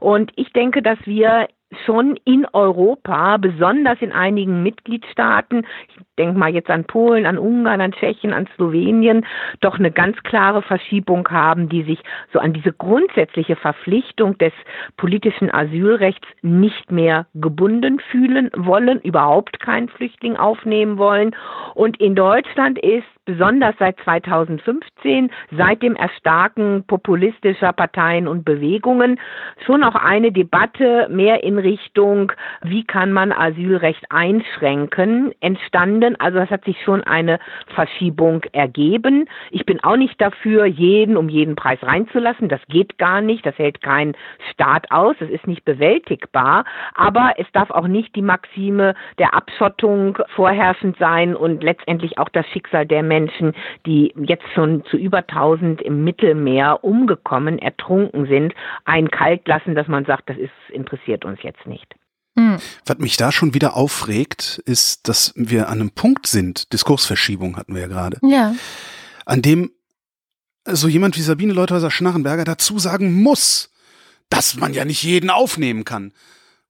[0.00, 1.48] Und ich denke, dass wir
[1.84, 7.80] schon in Europa, besonders in einigen Mitgliedstaaten, ich denke mal jetzt an Polen, an Ungarn,
[7.80, 9.26] an Tschechien, an Slowenien,
[9.60, 11.98] doch eine ganz klare Verschiebung haben, die sich
[12.32, 14.52] so an diese grundsätzliche Verpflichtung des
[14.96, 21.34] politischen Asylrechts nicht mehr gebunden fühlen wollen, überhaupt keinen Flüchtling aufnehmen wollen.
[21.74, 29.20] Und in Deutschland ist besonders seit 2015, seit dem Erstarken populistischer Parteien und Bewegungen,
[29.66, 36.16] schon auch eine Debatte mehr in Richtung, wie kann man Asylrecht einschränken, entstanden.
[36.18, 37.38] Also es hat sich schon eine
[37.74, 39.28] Verschiebung ergeben.
[39.50, 42.48] Ich bin auch nicht dafür, jeden um jeden Preis reinzulassen.
[42.48, 43.44] Das geht gar nicht.
[43.44, 44.16] Das hält kein
[44.52, 45.16] Staat aus.
[45.18, 46.64] Das ist nicht bewältigbar.
[46.94, 52.46] Aber es darf auch nicht die Maxime der Abschottung vorherrschend sein und letztendlich auch das
[52.48, 53.54] Schicksal der Menschen Menschen,
[53.86, 59.88] die jetzt schon zu über 1000 im Mittelmeer umgekommen, ertrunken sind, einen kalt lassen, dass
[59.88, 61.94] man sagt, das ist, interessiert uns jetzt nicht.
[62.38, 62.58] Hm.
[62.84, 67.74] Was mich da schon wieder aufregt, ist, dass wir an einem Punkt sind, Diskursverschiebung hatten
[67.74, 68.54] wir ja gerade, ja.
[69.24, 69.70] an dem
[70.68, 73.70] so jemand wie Sabine Leuthäuser-Schnarrenberger dazu sagen muss,
[74.28, 76.12] dass man ja nicht jeden aufnehmen kann.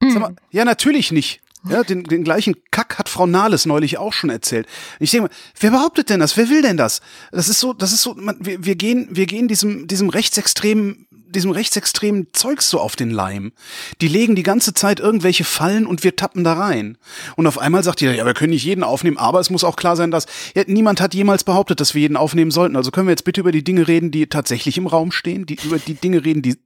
[0.03, 0.19] Hm.
[0.21, 1.41] Mal, ja, natürlich nicht.
[1.69, 4.67] Ja, den, den gleichen Kack hat Frau Nahles neulich auch schon erzählt.
[5.01, 6.37] Ich denke mal, wer behauptet denn das?
[6.37, 7.01] Wer will denn das?
[7.33, 11.07] Das ist so, das ist so, man, wir, wir gehen, wir gehen diesem, diesem rechtsextremen,
[11.11, 13.53] diesem rechtsextremen Zeugs so auf den Leim.
[14.01, 16.99] Die legen die ganze Zeit irgendwelche Fallen und wir tappen da rein.
[17.37, 19.77] Und auf einmal sagt ihr, ja, wir können nicht jeden aufnehmen, aber es muss auch
[19.77, 22.77] klar sein, dass ja, niemand hat jemals behauptet, dass wir jeden aufnehmen sollten.
[22.77, 25.59] Also können wir jetzt bitte über die Dinge reden, die tatsächlich im Raum stehen, die
[25.63, 26.57] über die Dinge reden, die,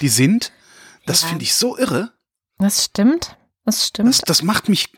[0.00, 0.52] die sind.
[1.06, 1.28] Das ja.
[1.28, 2.12] finde ich so irre.
[2.58, 3.36] Das stimmt.
[3.68, 4.08] Das stimmt.
[4.08, 4.90] Das, das macht mich.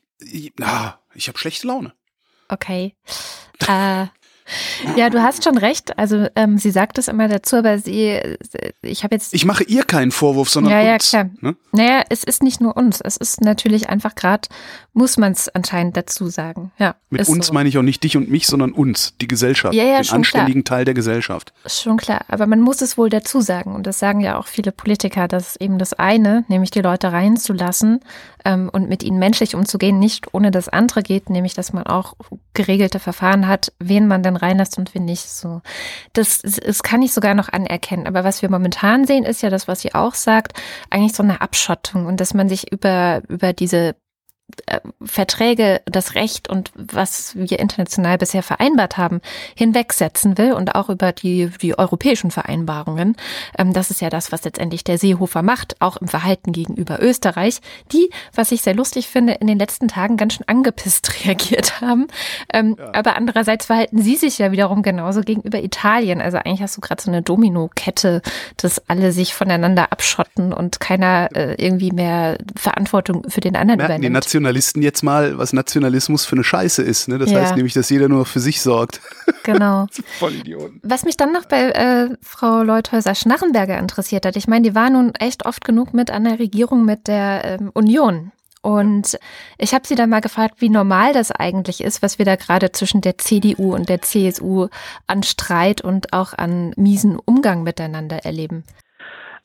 [0.61, 1.93] Ah, ich habe schlechte Laune.
[2.49, 2.95] Okay.
[3.67, 4.07] äh,
[4.97, 5.97] ja, du hast schon recht.
[5.99, 8.19] Also ähm, sie sagt es immer dazu, aber sie,
[8.83, 9.35] ich habe jetzt.
[9.35, 11.13] Ich mache ihr keinen Vorwurf, sondern ja, uns.
[11.13, 11.35] Ja, klar.
[11.41, 11.57] Ne?
[11.73, 13.01] Naja, es ist nicht nur uns.
[13.01, 14.49] Es ist natürlich einfach gerade,
[14.93, 16.73] muss man es anscheinend dazu sagen.
[16.79, 16.97] Ja.
[17.11, 17.53] Mit uns so.
[17.53, 20.65] meine ich auch nicht dich und mich, sondern uns, die Gesellschaft, ja, ja, den anständigen
[20.65, 20.79] klar.
[20.79, 21.53] Teil der Gesellschaft.
[21.67, 22.25] Schon klar.
[22.29, 23.75] Aber man muss es wohl dazu sagen.
[23.75, 28.01] Und das sagen ja auch viele Politiker, dass eben das eine, nämlich die Leute reinzulassen
[28.45, 32.15] ähm, und mit ihnen menschlich umzugehen, nicht ohne das andere geht, nämlich dass man auch
[32.55, 35.29] geregelte Verfahren hat, wen man denn reinlässt und wen nicht.
[35.29, 35.63] So,
[36.13, 38.07] das, das kann ich sogar noch anerkennen.
[38.07, 40.53] Aber was wir momentan sehen, ist ja das, was sie auch sagt,
[40.91, 43.95] eigentlich so eine Abschottung und dass man sich über über diese
[45.03, 49.21] Verträge, das Recht und was wir international bisher vereinbart haben,
[49.55, 53.17] hinwegsetzen will und auch über die, die europäischen Vereinbarungen.
[53.59, 57.61] Ähm, das ist ja das, was letztendlich der Seehofer macht, auch im Verhalten gegenüber Österreich,
[57.93, 62.07] die, was ich sehr lustig finde, in den letzten Tagen ganz schön angepisst reagiert haben.
[62.53, 62.93] Ähm, ja.
[62.95, 66.21] Aber andererseits verhalten sie sich ja wiederum genauso gegenüber Italien.
[66.21, 68.23] Also eigentlich hast du gerade so eine Domino-Kette,
[68.57, 73.93] dass alle sich voneinander abschotten und keiner äh, irgendwie mehr Verantwortung für den anderen Merken
[73.93, 74.15] übernimmt.
[74.41, 77.09] Nationalisten jetzt mal, was Nationalismus für eine Scheiße ist.
[77.09, 77.19] Ne?
[77.19, 77.41] Das ja.
[77.41, 79.01] heißt nämlich, dass jeder nur für sich sorgt.
[79.43, 79.87] Genau.
[80.19, 80.81] Voll Idioten.
[80.83, 85.15] Was mich dann noch bei äh, Frau Leuthäuser-Schnarrenberger interessiert hat, ich meine, die war nun
[85.15, 88.33] echt oft genug mit an der Regierung mit der ähm, Union.
[88.61, 89.19] Und
[89.57, 92.71] ich habe sie dann mal gefragt, wie normal das eigentlich ist, was wir da gerade
[92.73, 94.69] zwischen der CDU und der CSU
[95.07, 98.65] an Streit und auch an miesen Umgang miteinander erleben.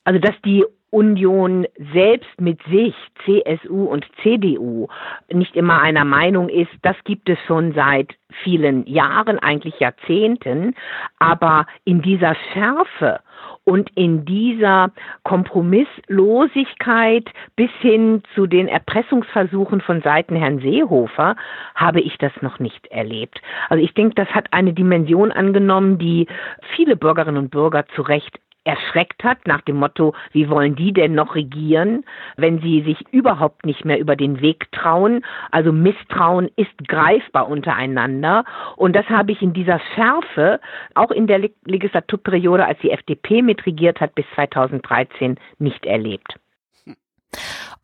[0.04, 2.94] Also, dass die Union selbst mit sich,
[3.24, 4.86] CSU und CDU,
[5.32, 10.74] nicht immer einer Meinung ist, das gibt es schon seit vielen Jahren, eigentlich Jahrzehnten,
[11.18, 13.20] aber in dieser Schärfe
[13.64, 14.92] und in dieser
[15.24, 21.34] Kompromisslosigkeit bis hin zu den Erpressungsversuchen von Seiten Herrn Seehofer
[21.74, 23.40] habe ich das noch nicht erlebt.
[23.68, 26.28] Also ich denke, das hat eine Dimension angenommen, die
[26.76, 31.14] viele Bürgerinnen und Bürger zu Recht erschreckt hat, nach dem Motto, wie wollen die denn
[31.14, 32.04] noch regieren,
[32.36, 35.24] wenn sie sich überhaupt nicht mehr über den Weg trauen.
[35.50, 38.44] Also Misstrauen ist greifbar untereinander.
[38.76, 40.60] Und das habe ich in dieser Schärfe,
[40.94, 46.36] auch in der Legislaturperiode, als die FDP mitregiert hat, bis 2013 nicht erlebt.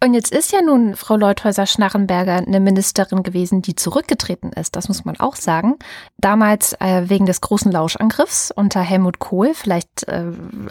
[0.02, 4.74] Und jetzt ist ja nun Frau Leuthäuser-Schnarrenberger eine Ministerin gewesen, die zurückgetreten ist.
[4.74, 5.76] Das muss man auch sagen.
[6.18, 9.54] Damals äh, wegen des großen Lauschangriffs unter Helmut Kohl.
[9.54, 10.24] Vielleicht äh,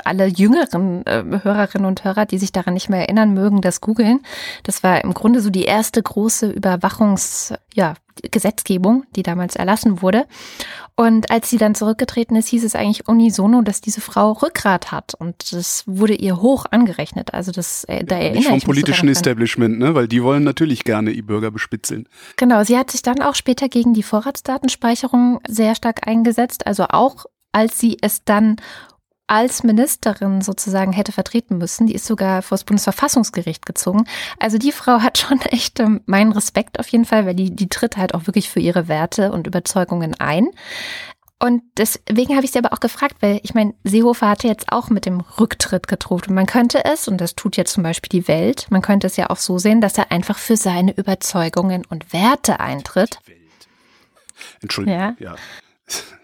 [0.03, 4.19] alle jüngeren äh, Hörerinnen und Hörer, die sich daran nicht mehr erinnern mögen, das googeln.
[4.63, 7.93] Das war im Grunde so die erste große Überwachungs, ja,
[8.29, 10.25] Gesetzgebung, die damals erlassen wurde.
[10.95, 15.13] Und als sie dann zurückgetreten ist, hieß es eigentlich unisono, dass diese Frau Rückgrat hat.
[15.15, 17.33] Und das wurde ihr hoch angerechnet.
[17.33, 19.95] Also das, äh, da erinnere Nicht vom ich politischen Establishment, ne?
[19.95, 22.07] Weil die wollen natürlich gerne die Bürger bespitzeln.
[22.37, 26.67] Genau, sie hat sich dann auch später gegen die Vorratsdatenspeicherung sehr stark eingesetzt.
[26.67, 28.57] Also auch als sie es dann
[29.31, 31.87] als Ministerin sozusagen hätte vertreten müssen.
[31.87, 34.03] Die ist sogar vor das Bundesverfassungsgericht gezogen.
[34.39, 37.69] Also die Frau hat schon echt ähm, meinen Respekt auf jeden Fall, weil die, die
[37.69, 40.49] tritt halt auch wirklich für ihre Werte und Überzeugungen ein.
[41.39, 44.89] Und deswegen habe ich sie aber auch gefragt, weil ich meine, Seehofer hatte jetzt auch
[44.89, 46.27] mit dem Rücktritt gedroht.
[46.27, 49.15] Und man könnte es, und das tut jetzt zum Beispiel die Welt, man könnte es
[49.15, 53.21] ja auch so sehen, dass er einfach für seine Überzeugungen und Werte eintritt.
[54.61, 54.99] Entschuldigung.
[54.99, 55.15] Ja.
[55.19, 55.35] ja.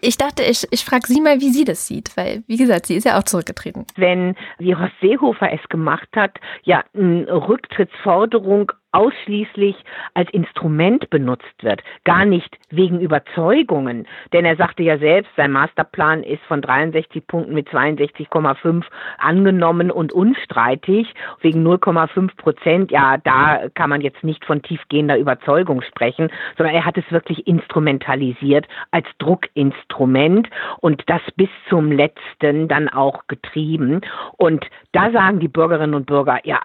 [0.00, 2.96] Ich dachte, ich, ich frage Sie mal, wie sie das sieht, weil, wie gesagt, sie
[2.96, 3.86] ist ja auch zurückgetreten.
[3.96, 9.76] Wenn, wie Horst Seehofer es gemacht hat, ja, eine Rücktrittsforderung ausschließlich
[10.14, 14.06] als Instrument benutzt wird, gar nicht wegen Überzeugungen.
[14.32, 18.84] Denn er sagte ja selbst, sein Masterplan ist von 63 Punkten mit 62,5
[19.18, 21.12] angenommen und unstreitig.
[21.40, 26.84] Wegen 0,5 Prozent, ja, da kann man jetzt nicht von tiefgehender Überzeugung sprechen, sondern er
[26.84, 30.48] hat es wirklich instrumentalisiert als Druckinstrument
[30.80, 34.00] und das bis zum letzten dann auch getrieben.
[34.36, 36.60] Und da sagen die Bürgerinnen und Bürger, ja,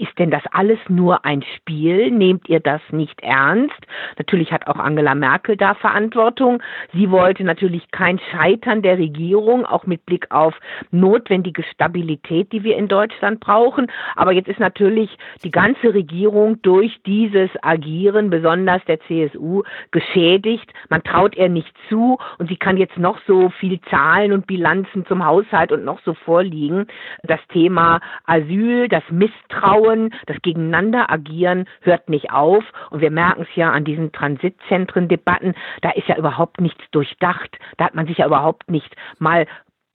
[0.00, 2.10] ist denn das alles nur ein Spiel?
[2.10, 3.76] Nehmt ihr das nicht ernst?
[4.16, 6.62] Natürlich hat auch Angela Merkel da Verantwortung.
[6.94, 10.58] Sie wollte natürlich kein Scheitern der Regierung, auch mit Blick auf
[10.90, 13.88] notwendige Stabilität, die wir in Deutschland brauchen.
[14.16, 15.10] Aber jetzt ist natürlich
[15.44, 20.72] die ganze Regierung durch dieses Agieren, besonders der CSU, geschädigt.
[20.88, 25.04] Man traut ihr nicht zu und sie kann jetzt noch so viel Zahlen und Bilanzen
[25.06, 26.86] zum Haushalt und noch so vorliegen.
[27.22, 32.64] Das Thema Asyl, das Misstrauen, Strukturen, das Gegeneinanderagieren hört nicht auf.
[32.90, 37.58] Und wir merken es ja an diesen Transitzentren-Debatten, da ist ja überhaupt nichts durchdacht.
[37.76, 39.46] Da hat man sich ja überhaupt nicht mal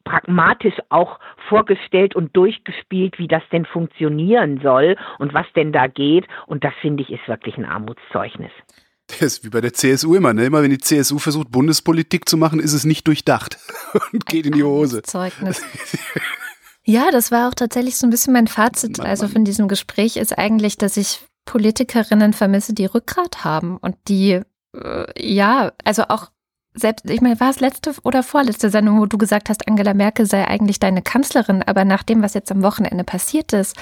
[0.04, 6.28] pragmatisch auch vorgestellt und durchgespielt, wie das denn funktionieren soll und was denn da geht.
[6.46, 8.52] Und das finde ich ist wirklich ein Armutszeugnis.
[9.08, 10.46] Das ist wie bei der CSU immer, ne?
[10.46, 13.58] Immer wenn die CSU versucht, Bundespolitik zu machen, ist es nicht durchdacht
[14.14, 15.04] und geht in die Hose.
[15.04, 15.64] Zeugnis.
[16.86, 19.00] Ja, das war auch tatsächlich so ein bisschen mein Fazit.
[19.00, 24.42] Also von diesem Gespräch ist eigentlich, dass ich Politikerinnen vermisse, die Rückgrat haben und die,
[24.76, 26.30] äh, ja, also auch
[26.76, 30.26] selbst, ich meine, war es letzte oder vorletzte Sendung, wo du gesagt hast, Angela Merkel
[30.26, 33.76] sei eigentlich deine Kanzlerin, aber nach dem, was jetzt am Wochenende passiert ist,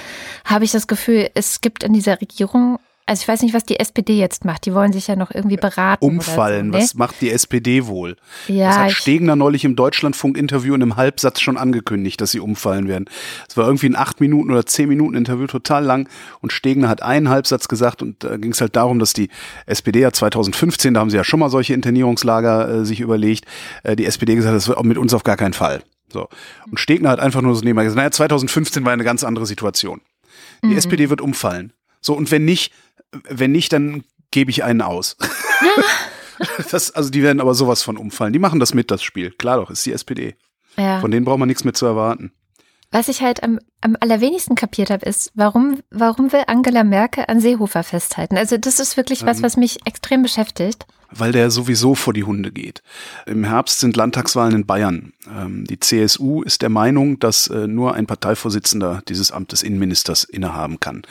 [0.44, 3.78] habe ich das Gefühl, es gibt in dieser Regierung also ich weiß nicht, was die
[3.78, 4.64] SPD jetzt macht.
[4.64, 6.02] Die wollen sich ja noch irgendwie beraten.
[6.04, 6.72] Umfallen.
[6.72, 6.84] So, ne?
[6.84, 8.16] Was macht die SPD wohl?
[8.48, 12.88] Ja, das hat Stegner neulich im Deutschlandfunk-Interview in einem Halbsatz schon angekündigt, dass sie umfallen
[12.88, 13.04] werden.
[13.46, 16.08] Es war irgendwie ein acht Minuten oder zehn Minuten Interview, total lang.
[16.40, 19.28] Und Stegner hat einen Halbsatz gesagt und da ging es halt darum, dass die
[19.66, 23.44] SPD ja 2015, da haben sie ja schon mal solche Internierungslager äh, sich überlegt,
[23.82, 25.82] äh, die SPD gesagt hat, das wird mit uns auf gar keinen Fall.
[26.10, 26.28] So.
[26.70, 30.00] Und Stegner hat einfach nur so nebenbei gesagt, naja, 2015 war eine ganz andere Situation.
[30.62, 30.78] Die mhm.
[30.78, 31.74] SPD wird umfallen.
[32.00, 32.70] So, und wenn nicht,
[33.28, 35.16] wenn nicht, dann gebe ich einen aus.
[36.70, 38.32] das, also die werden aber sowas von umfallen.
[38.32, 39.30] Die machen das mit, das Spiel.
[39.30, 40.36] Klar doch, ist die SPD.
[40.76, 41.00] Ja.
[41.00, 42.32] Von denen braucht man nichts mehr zu erwarten.
[42.90, 47.40] Was ich halt am, am allerwenigsten kapiert habe, ist, warum, warum will Angela Merkel an
[47.40, 48.36] Seehofer festhalten?
[48.36, 49.42] Also das ist wirklich was, ähm.
[49.42, 52.82] was mich extrem beschäftigt weil der sowieso vor die Hunde geht.
[53.26, 55.12] Im Herbst sind Landtagswahlen in Bayern.
[55.28, 60.24] Ähm, die CSU ist der Meinung, dass äh, nur ein Parteivorsitzender dieses Amt des Innenministers
[60.24, 61.02] innehaben kann.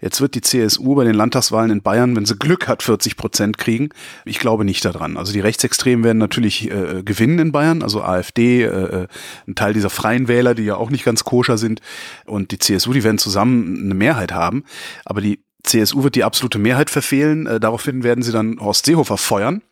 [0.00, 3.58] Jetzt wird die CSU bei den Landtagswahlen in Bayern, wenn sie Glück hat, 40 Prozent
[3.58, 3.90] kriegen.
[4.24, 5.16] Ich glaube nicht daran.
[5.16, 9.06] Also die Rechtsextremen werden natürlich äh, gewinnen in Bayern, also AfD, äh,
[9.46, 11.80] ein Teil dieser freien Wähler, die ja auch nicht ganz koscher sind,
[12.24, 14.64] und die CSU, die werden zusammen eine Mehrheit haben.
[15.04, 17.46] Aber die CSU wird die absolute Mehrheit verfehlen.
[17.46, 19.62] Äh, daraufhin werden sie dann Horst Seehofer feuern.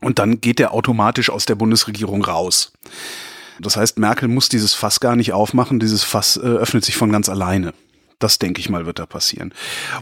[0.00, 2.72] Und dann geht er automatisch aus der Bundesregierung raus.
[3.60, 5.80] Das heißt, Merkel muss dieses Fass gar nicht aufmachen.
[5.80, 7.74] Dieses Fass äh, öffnet sich von ganz alleine.
[8.18, 9.52] Das denke ich mal, wird da passieren.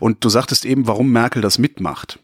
[0.00, 2.18] Und du sagtest eben, warum Merkel das mitmacht.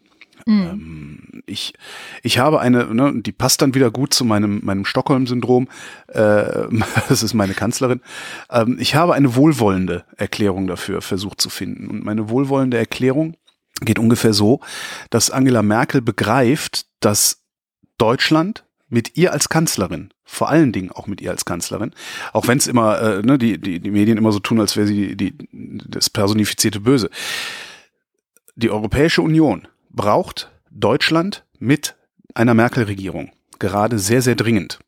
[0.45, 0.61] Mhm.
[0.61, 1.73] Ähm, ich,
[2.21, 5.67] ich habe eine, ne, die passt dann wieder gut zu meinem, meinem Stockholm-Syndrom.
[6.07, 6.67] Äh,
[7.09, 8.01] das ist meine Kanzlerin.
[8.49, 11.87] Ähm, ich habe eine wohlwollende Erklärung dafür versucht zu finden.
[11.87, 13.35] Und meine wohlwollende Erklärung
[13.81, 14.59] geht ungefähr so,
[15.09, 17.43] dass Angela Merkel begreift, dass
[17.97, 21.91] Deutschland mit ihr als Kanzlerin, vor allen Dingen auch mit ihr als Kanzlerin,
[22.31, 24.87] auch wenn es immer, äh, ne, die, die, die Medien immer so tun, als wäre
[24.87, 27.09] sie die, das personifizierte Böse.
[28.55, 31.95] Die Europäische Union braucht Deutschland mit
[32.33, 34.79] einer Merkel-Regierung gerade sehr, sehr dringend.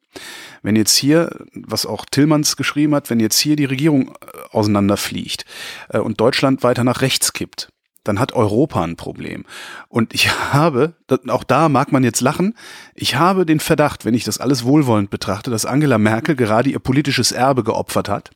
[0.62, 4.14] Wenn jetzt hier, was auch Tillmanns geschrieben hat, wenn jetzt hier die Regierung äh,
[4.52, 5.46] auseinanderfliegt
[5.90, 7.70] äh, und Deutschland weiter nach rechts kippt,
[8.04, 9.46] dann hat Europa ein Problem.
[9.88, 10.96] Und ich habe,
[11.28, 12.56] auch da mag man jetzt lachen,
[12.96, 16.80] ich habe den Verdacht, wenn ich das alles wohlwollend betrachte, dass Angela Merkel gerade ihr
[16.80, 18.32] politisches Erbe geopfert hat,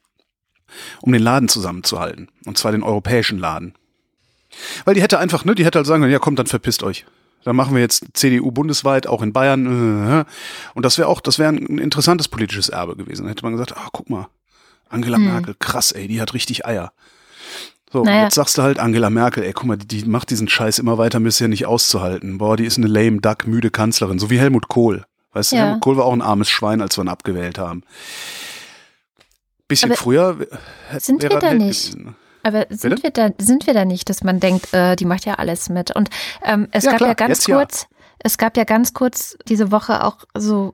[1.01, 2.29] um den Laden zusammenzuhalten.
[2.45, 3.73] Und zwar den europäischen Laden.
[4.85, 7.05] Weil die hätte einfach, ne, die hätte halt sagen können, ja kommt, dann verpisst euch.
[7.43, 10.25] Dann machen wir jetzt CDU bundesweit, auch in Bayern.
[10.25, 10.25] Äh.
[10.73, 13.23] Und das wäre auch, das wäre ein interessantes politisches Erbe gewesen.
[13.23, 14.27] Dann hätte man gesagt, ach, guck mal,
[14.89, 15.25] Angela hm.
[15.25, 16.91] Merkel, krass, ey, die hat richtig Eier.
[17.91, 18.23] So, naja.
[18.23, 20.97] jetzt sagst du halt Angela Merkel, ey, guck mal, die, die macht diesen Scheiß immer
[20.97, 22.37] weiter, bis ja nicht auszuhalten.
[22.37, 25.05] Boah, die ist eine lame, duck, müde Kanzlerin, so wie Helmut Kohl.
[25.33, 25.63] Weißt du, ja.
[25.63, 27.83] Helmut Kohl war auch ein armes Schwein, als wir ihn abgewählt haben.
[29.67, 30.37] Bisschen Aber früher.
[30.97, 31.93] Sind wir da nicht?
[31.93, 32.15] Gewesen.
[32.43, 33.03] Aber sind Bitte?
[33.03, 35.95] wir da, sind wir da nicht, dass man denkt, äh, die macht ja alles mit?
[35.95, 36.09] Und
[36.43, 37.97] ähm, es ja, gab klar, ja ganz kurz, ja.
[38.19, 40.73] es gab ja ganz kurz diese Woche auch so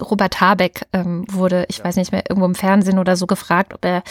[0.00, 3.84] Robert Habeck ähm, wurde, ich weiß nicht mehr, irgendwo im Fernsehen oder so gefragt, ob
[3.84, 4.02] er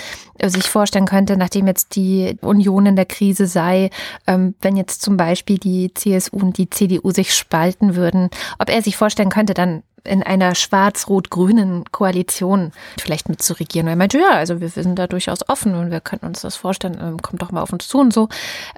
[0.49, 3.89] sich vorstellen könnte, nachdem jetzt die Union in der Krise sei,
[4.25, 8.29] ähm, wenn jetzt zum Beispiel die CSU und die CDU sich spalten würden,
[8.59, 13.87] ob er sich vorstellen könnte, dann in einer schwarz-rot-grünen Koalition vielleicht mitzuregieren.
[13.87, 16.97] Er meinte, ja, also wir sind da durchaus offen und wir könnten uns das vorstellen,
[17.01, 18.29] ähm, kommt doch mal auf uns zu und so.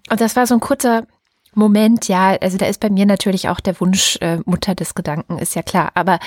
[0.09, 1.03] Und das war so ein kurzer
[1.57, 5.39] Moment, ja, also da ist bei mir natürlich auch der Wunsch äh, Mutter des Gedanken,
[5.39, 5.89] ist ja klar.
[5.95, 6.19] Aber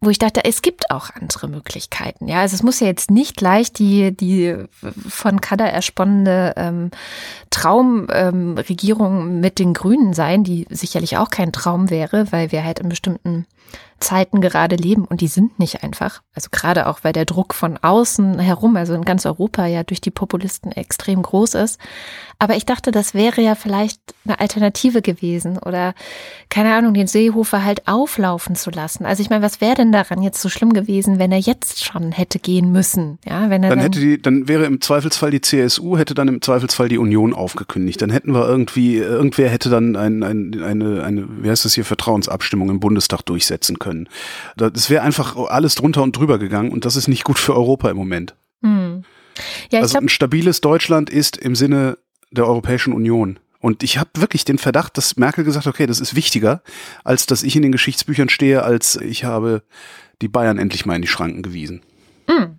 [0.00, 2.26] wo ich dachte, es gibt auch andere Möglichkeiten.
[2.26, 4.56] Ja, also es muss ja jetzt nicht gleich die, die
[5.08, 6.90] von Kader ersponnene ähm,
[7.50, 12.80] Traumregierung ähm, mit den Grünen sein, die sicherlich auch kein Traum wäre, weil wir halt
[12.80, 13.46] in bestimmten
[14.02, 16.22] Zeiten gerade leben und die sind nicht einfach.
[16.34, 20.00] Also gerade auch, weil der Druck von außen herum, also in ganz Europa ja durch
[20.00, 21.78] die Populisten extrem groß ist.
[22.38, 25.94] Aber ich dachte, das wäre ja vielleicht eine Alternative gewesen oder
[26.50, 29.06] keine Ahnung, den Seehofer halt auflaufen zu lassen.
[29.06, 32.10] Also ich meine, was wäre denn daran jetzt so schlimm gewesen, wenn er jetzt schon
[32.10, 33.18] hätte gehen müssen?
[33.24, 36.26] Ja, wenn er dann, dann hätte die, dann wäre im Zweifelsfall die CSU, hätte dann
[36.26, 38.02] im Zweifelsfall die Union aufgekündigt.
[38.02, 41.84] Dann hätten wir irgendwie, irgendwer hätte dann ein, ein, eine, eine, wie heißt das hier,
[41.84, 44.08] Vertrauensabstimmung im Bundestag durchsetzen können können.
[44.56, 47.90] Das wäre einfach alles drunter und drüber gegangen und das ist nicht gut für Europa
[47.90, 48.34] im Moment.
[48.62, 49.04] Hm.
[49.70, 51.98] Ja, also ein stabiles Deutschland ist im Sinne
[52.30, 53.38] der Europäischen Union.
[53.60, 56.62] Und ich habe wirklich den Verdacht, dass Merkel gesagt hat, okay, das ist wichtiger,
[57.04, 59.62] als dass ich in den Geschichtsbüchern stehe, als ich habe
[60.20, 61.82] die Bayern endlich mal in die Schranken gewiesen.
[62.28, 62.58] Mhm.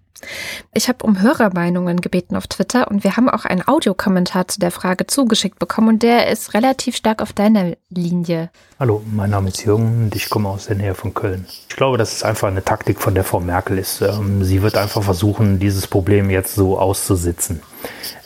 [0.73, 4.71] Ich habe um Hörermeinungen gebeten auf Twitter und wir haben auch einen Audiokommentar zu der
[4.71, 8.49] Frage zugeschickt bekommen und der ist relativ stark auf deiner Linie.
[8.79, 11.45] Hallo, mein Name ist Jürgen und ich komme aus der Nähe von Köln.
[11.69, 14.01] Ich glaube, dass es einfach eine Taktik von der Frau Merkel ist.
[14.01, 17.61] Ähm, sie wird einfach versuchen, dieses Problem jetzt so auszusitzen.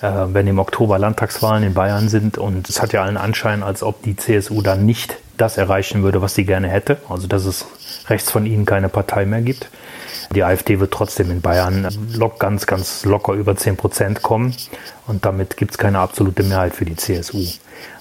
[0.02, 3.84] Äh, wenn im Oktober Landtagswahlen in Bayern sind und es hat ja allen Anschein, als
[3.84, 7.66] ob die CSU dann nicht das erreichen würde, was sie gerne hätte, also dass es
[8.08, 9.70] rechts von ihnen keine Partei mehr gibt
[10.34, 14.54] die AfD wird trotzdem in Bayern lock, ganz, ganz locker über 10 Prozent kommen.
[15.08, 17.46] Und damit gibt es keine absolute Mehrheit für die CSU.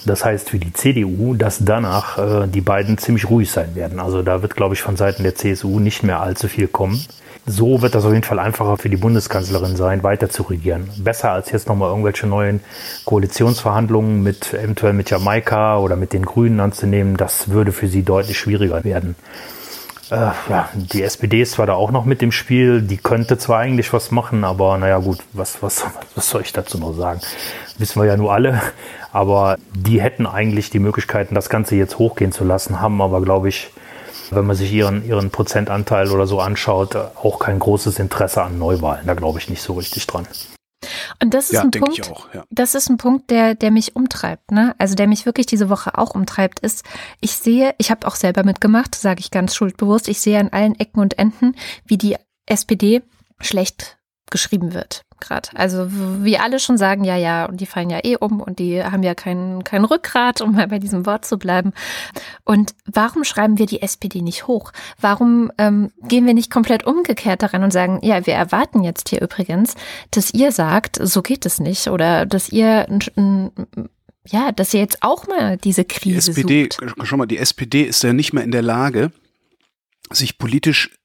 [0.05, 4.01] Das heißt für die CDU, dass danach äh, die beiden ziemlich ruhig sein werden.
[4.01, 7.05] Also da wird, glaube ich, von Seiten der CSU nicht mehr allzu viel kommen.
[7.49, 10.91] So wird das auf jeden Fall einfacher für die Bundeskanzlerin sein, weiter zu regieren.
[10.97, 12.61] Besser als jetzt nochmal irgendwelche neuen
[13.05, 17.16] Koalitionsverhandlungen mit eventuell mit Jamaika oder mit den Grünen anzunehmen.
[17.16, 19.14] Das würde für sie deutlich schwieriger werden.
[20.11, 23.59] Äh, ja, die SPD ist zwar da auch noch mit im Spiel, die könnte zwar
[23.59, 25.85] eigentlich was machen, aber naja gut, was, was,
[26.15, 27.21] was soll ich dazu noch sagen?
[27.79, 28.63] Wissen wir ja nur alle,
[29.13, 33.49] aber die hätten eigentlich die Möglichkeiten, das Ganze jetzt hochgehen zu lassen, haben aber, glaube
[33.49, 33.73] ich,
[34.31, 39.07] wenn man sich ihren, ihren Prozentanteil oder so anschaut, auch kein großes Interesse an Neuwahlen.
[39.07, 40.27] Da glaube ich nicht so richtig dran.
[41.22, 42.45] Und das ist ja, ein Punkt, auch, ja.
[42.51, 44.74] das ist ein Punkt, der, der mich umtreibt, ne?
[44.78, 46.84] Also der mich wirklich diese Woche auch umtreibt, ist,
[47.20, 50.78] ich sehe, ich habe auch selber mitgemacht, sage ich ganz schuldbewusst, ich sehe an allen
[50.78, 52.16] Ecken und Enden, wie die
[52.47, 53.03] SPD
[53.41, 53.99] schlecht
[54.30, 55.49] geschrieben wird gerade.
[55.55, 58.83] Also wie alle schon sagen, ja, ja, und die fallen ja eh um und die
[58.83, 61.73] haben ja kein, kein Rückgrat, um mal bei diesem Wort zu bleiben.
[62.45, 64.73] Und warum schreiben wir die SPD nicht hoch?
[65.01, 69.21] Warum ähm, gehen wir nicht komplett umgekehrt daran und sagen, ja, wir erwarten jetzt hier
[69.21, 69.75] übrigens,
[70.11, 72.87] dass ihr sagt, so geht es nicht oder dass ihr
[74.29, 77.07] ja, dass ihr jetzt auch mal diese Krise die SPD, sucht.
[77.07, 79.12] Schon mal, die SPD ist ja nicht mehr in der Lage,
[80.11, 80.95] sich politisch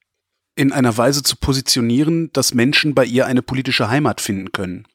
[0.61, 4.85] in einer Weise zu positionieren, dass Menschen bei ihr eine politische Heimat finden können.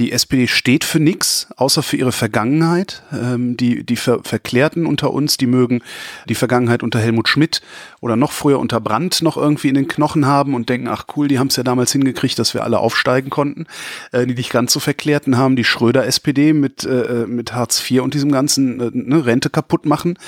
[0.00, 3.04] Die SPD steht für nichts, außer für ihre Vergangenheit.
[3.12, 5.82] Ähm, die, die Ver Verklärten unter uns, die mögen
[6.28, 7.60] die Vergangenheit unter Helmut Schmidt
[8.00, 11.28] oder noch früher unter Brandt noch irgendwie in den Knochen haben und denken, ach cool,
[11.28, 13.66] die haben es ja damals hingekriegt, dass wir alle aufsteigen konnten.
[14.10, 18.14] Äh, die nicht ganz so Verklärten haben, die Schröder-SPD mit, äh, mit Hartz IV und
[18.14, 20.18] diesem ganzen äh, ne, Rente kaputt machen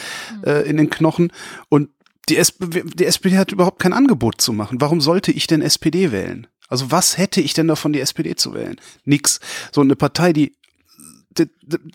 [0.46, 1.32] äh, in den Knochen.
[1.70, 1.88] Und
[2.28, 4.80] die, SP, die SPD hat überhaupt kein Angebot zu machen.
[4.80, 6.46] Warum sollte ich denn SPD wählen?
[6.68, 8.80] Also was hätte ich denn davon, die SPD zu wählen?
[9.04, 9.40] Nix.
[9.72, 10.56] So eine Partei, die,
[11.36, 11.48] die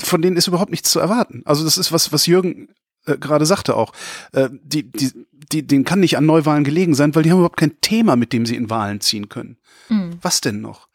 [0.04, 1.42] von denen ist überhaupt nichts zu erwarten.
[1.46, 2.70] Also das ist was, was Jürgen
[3.06, 3.94] äh, gerade sagte auch.
[4.34, 5.12] Äh, die, die,
[5.52, 8.34] die, denen kann nicht an Neuwahlen gelegen sein, weil die haben überhaupt kein Thema, mit
[8.34, 9.58] dem sie in Wahlen ziehen können.
[9.90, 10.20] Mhm.
[10.22, 10.88] Was denn noch?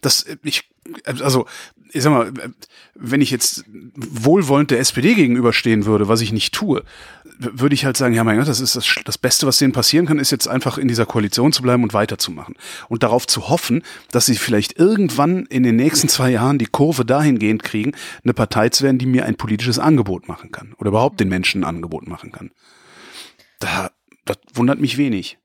[0.00, 0.70] Das, ich,
[1.04, 1.46] also
[1.92, 2.32] ich sag mal,
[2.94, 3.64] wenn ich jetzt
[3.94, 6.84] wohlwollend der SPD gegenüberstehen würde, was ich nicht tue,
[7.38, 10.06] würde ich halt sagen, ja mein Gott, das ist das, das Beste, was denen passieren
[10.06, 12.54] kann, ist jetzt einfach in dieser Koalition zu bleiben und weiterzumachen.
[12.88, 17.04] Und darauf zu hoffen, dass sie vielleicht irgendwann in den nächsten zwei Jahren die Kurve
[17.04, 17.92] dahingehend kriegen,
[18.24, 20.74] eine Partei zu werden, die mir ein politisches Angebot machen kann.
[20.78, 22.50] Oder überhaupt den Menschen ein Angebot machen kann.
[23.58, 23.90] Da,
[24.24, 25.38] das wundert mich wenig.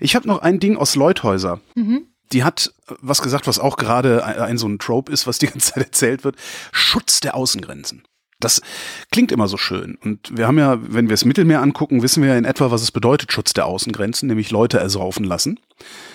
[0.00, 1.60] Ich habe noch ein Ding aus Leuthäuser.
[1.74, 5.38] Mhm die hat was gesagt, was auch gerade ein, ein, so ein Trope ist, was
[5.38, 6.36] die ganze Zeit erzählt wird.
[6.72, 8.02] Schutz der Außengrenzen.
[8.40, 8.62] Das
[9.10, 9.98] klingt immer so schön.
[10.02, 12.82] Und wir haben ja, wenn wir das Mittelmeer angucken, wissen wir ja in etwa, was
[12.82, 15.58] es bedeutet, Schutz der Außengrenzen, nämlich Leute ersaufen lassen,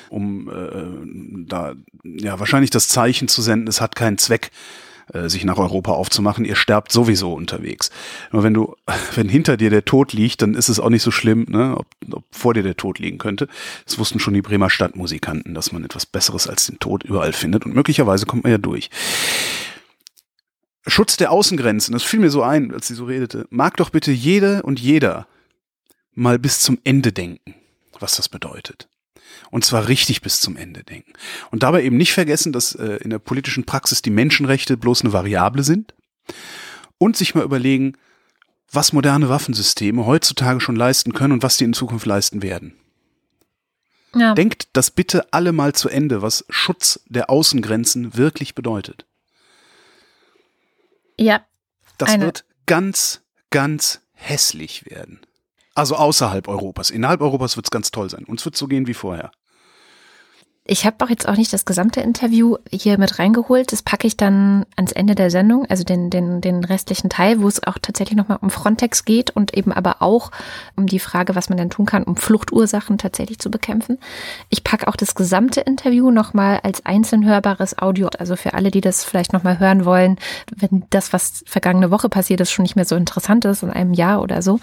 [0.10, 4.52] um äh, da ja wahrscheinlich das Zeichen zu senden, es hat keinen Zweck,
[5.12, 6.46] äh, sich nach Europa aufzumachen.
[6.46, 7.92] Ihr sterbt sowieso unterwegs.
[8.32, 8.76] Nur wenn du,
[9.16, 11.88] wenn hinter dir der Tod liegt, dann ist es auch nicht so schlimm, ne, ob,
[12.12, 13.50] ob vor dir der Tod liegen könnte.
[13.86, 17.66] Das wussten schon die Bremer Stadtmusikanten, dass man etwas Besseres als den Tod überall findet.
[17.66, 18.90] Und möglicherweise kommt man ja durch.
[20.86, 23.48] Schutz der Außengrenzen, das fiel mir so ein, als sie so redete.
[23.50, 25.28] Mag doch bitte jede und jeder
[26.14, 27.56] mal bis zum Ende denken,
[28.00, 28.90] was das bedeutet.
[29.50, 31.14] Und zwar richtig bis zum Ende denken.
[31.52, 35.14] Und dabei eben nicht vergessen, dass äh, in der politischen Praxis die Menschenrechte bloß eine
[35.14, 35.94] Variable sind.
[36.98, 37.94] Und sich mal überlegen,
[38.72, 42.74] was moderne Waffensysteme heutzutage schon leisten können und was die in Zukunft leisten werden.
[44.16, 44.34] Ja.
[44.34, 49.06] Denkt das bitte alle mal zu Ende, was Schutz der Außengrenzen wirklich bedeutet.
[51.18, 51.46] Ja.
[51.98, 55.22] Das wird ganz, ganz hässlich werden.
[55.76, 56.90] Also außerhalb Europas.
[56.90, 58.26] Innerhalb Europas wird es ganz toll sein.
[58.26, 59.32] Uns wird so gehen wie vorher.
[60.66, 63.74] Ich habe auch jetzt auch nicht das gesamte Interview hier mit reingeholt.
[63.74, 67.50] Das packe ich dann ans Ende der Sendung, also den, den, den restlichen Teil, wo
[67.50, 70.32] es auch tatsächlich nochmal um Frontex geht und eben aber auch
[70.78, 73.98] um die Frage, was man denn tun kann, um Fluchtursachen tatsächlich zu bekämpfen.
[74.48, 78.80] Ich packe auch das gesamte Interview nochmal als einzeln hörbares Audio, also für alle, die
[78.80, 80.18] das vielleicht nochmal hören wollen,
[80.56, 83.94] wenn das, was vergangene Woche passiert ist, schon nicht mehr so interessant ist in einem
[83.94, 84.62] Jahr oder so.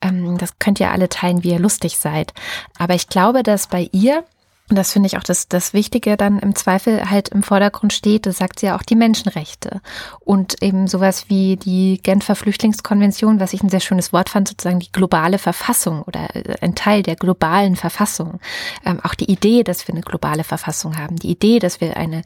[0.00, 2.32] Ähm, das könnt ihr alle teilen, wie ihr lustig seid.
[2.78, 4.24] Aber ich glaube, dass bei ihr
[4.70, 8.24] und das finde ich auch das, das Wichtige dann im Zweifel halt im Vordergrund steht,
[8.26, 9.82] das sagt sie ja auch die Menschenrechte.
[10.20, 14.78] Und eben sowas wie die Genfer Flüchtlingskonvention, was ich ein sehr schönes Wort fand, sozusagen
[14.78, 18.40] die globale Verfassung oder äh, ein Teil der globalen Verfassung.
[18.86, 22.22] Ähm, auch die Idee, dass wir eine globale Verfassung haben, die Idee, dass wir eine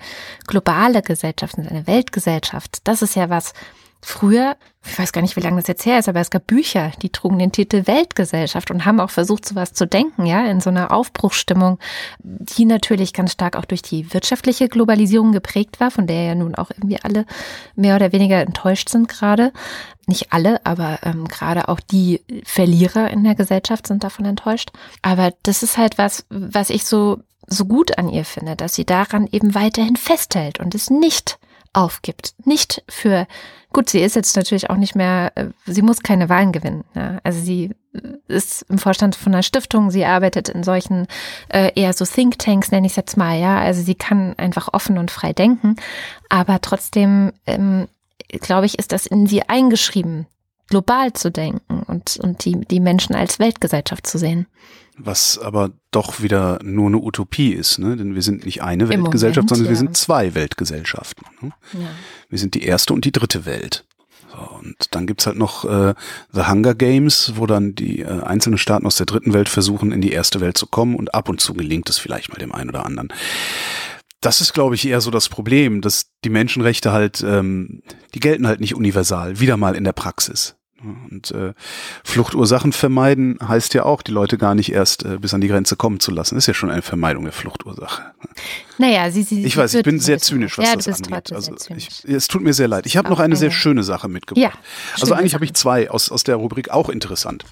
[0.47, 3.55] globale Gesellschaft sind, eine Weltgesellschaft, das ist ja was,
[4.03, 6.93] Früher, ich weiß gar nicht, wie lange das jetzt her ist, aber es gab Bücher,
[7.03, 10.71] die trugen den Titel Weltgesellschaft und haben auch versucht, sowas zu denken, ja, in so
[10.71, 11.79] einer Aufbruchsstimmung,
[12.23, 16.55] die natürlich ganz stark auch durch die wirtschaftliche Globalisierung geprägt war, von der ja nun
[16.55, 17.27] auch irgendwie alle
[17.75, 19.53] mehr oder weniger enttäuscht sind gerade.
[20.07, 24.71] Nicht alle, aber ähm, gerade auch die Verlierer in der Gesellschaft sind davon enttäuscht.
[25.03, 27.19] Aber das ist halt was, was ich so
[27.49, 31.39] so gut an ihr finde, dass sie daran eben weiterhin festhält und es nicht
[31.77, 32.35] aufgibt.
[32.45, 33.27] Nicht für,
[33.73, 36.85] gut, sie ist jetzt natürlich auch nicht mehr, äh, sie muss keine Wahlen gewinnen.
[36.95, 37.19] Ja.
[37.23, 37.71] Also sie
[38.29, 41.07] ist im Vorstand von einer Stiftung, sie arbeitet in solchen
[41.49, 43.59] äh, eher so Thinktanks, nenne ich es jetzt mal, ja.
[43.59, 45.77] Also sie kann einfach offen und frei denken.
[46.31, 47.89] Aber trotzdem, ähm,
[48.29, 50.27] glaube ich, ist das in sie eingeschrieben,
[50.69, 54.47] global zu denken und, und die, die Menschen als Weltgesellschaft zu sehen.
[54.99, 57.97] Was aber doch wieder nur eine Utopie ist, ne?
[57.97, 59.71] denn wir sind nicht eine Weltgesellschaft, Moment, sondern ja.
[59.71, 61.27] wir sind zwei Weltgesellschaften.
[61.41, 61.53] Ne?
[61.75, 61.89] Ja.
[62.31, 63.85] Wir sind die erste und die dritte Welt.
[64.29, 65.95] So, und dann gibt's halt noch äh,
[66.33, 70.01] The Hunger Games, wo dann die äh, einzelnen Staaten aus der dritten Welt versuchen, in
[70.01, 72.71] die erste Welt zu kommen und ab und zu gelingt es vielleicht mal dem einen
[72.71, 73.13] oder anderen.
[74.27, 78.49] Das ist, glaube ich, eher so das Problem, dass die Menschenrechte halt, ähm, die gelten
[78.49, 80.57] halt nicht universal, wieder mal in der Praxis.
[80.83, 81.55] Und äh,
[82.03, 85.77] Fluchtursachen vermeiden heißt ja auch, die Leute gar nicht erst äh, bis an die Grenze
[85.77, 86.37] kommen zu lassen.
[86.37, 88.03] Ist ja schon eine Vermeidung der Fluchtursache.
[88.79, 91.33] Naja, sie, sie Ich weiß, ich bin sehr zynisch, was ja, das angeht.
[91.33, 92.85] Also ich, es tut mir sehr leid.
[92.87, 94.43] Ich habe noch eine sehr schöne Sache mitgebracht.
[94.43, 97.45] Ja, also eigentlich habe ich zwei aus, aus der Rubrik auch interessant.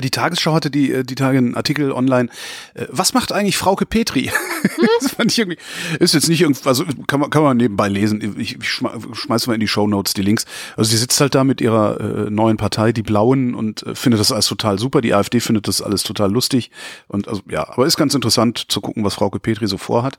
[0.00, 2.28] Die Tagesschau hatte die, äh, die Tage einen Artikel online.
[2.74, 4.30] Äh, was macht eigentlich Frauke Petri?
[5.00, 5.58] das fand ich irgendwie,
[5.98, 8.34] ist jetzt nicht irgendwie, also kann man, kann man nebenbei lesen.
[8.38, 10.44] Ich, ich schmeiß mal in die Show Notes die Links.
[10.76, 14.20] Also sie sitzt halt da mit ihrer äh, neuen Partei, die Blauen, und äh, findet
[14.20, 15.00] das alles total super.
[15.00, 16.70] Die AfD findet das alles total lustig.
[17.08, 20.18] Und also, ja, aber ist ganz interessant zu gucken, was Frauke Petri so vorhat.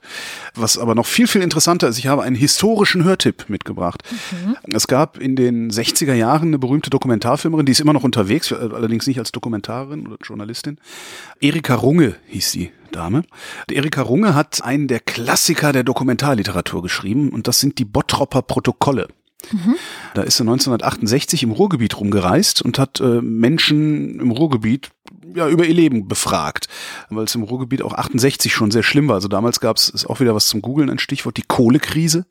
[0.54, 4.02] Was aber noch viel, viel interessanter ist, ich habe einen historischen Hörtipp mitgebracht.
[4.30, 4.56] Mhm.
[4.74, 9.06] Es gab in den 60er Jahren eine berühmte Dokumentarfilmerin, die ist immer noch unterwegs, allerdings
[9.06, 10.78] nicht als Dokumentar Dokumentarin oder Journalistin.
[11.40, 13.22] Erika Runge hieß die Dame.
[13.70, 19.08] Erika Runge hat einen der Klassiker der Dokumentarliteratur geschrieben und das sind die Bottropper Protokolle.
[19.52, 19.76] Mhm.
[20.14, 24.90] Da ist er 1968 im Ruhrgebiet rumgereist und hat äh, Menschen im Ruhrgebiet
[25.34, 26.66] ja über ihr Leben befragt,
[27.10, 29.16] weil es im Ruhrgebiet auch 68 schon sehr schlimm war.
[29.16, 32.26] Also damals gab es auch wieder was zum Googeln, ein Stichwort die Kohlekrise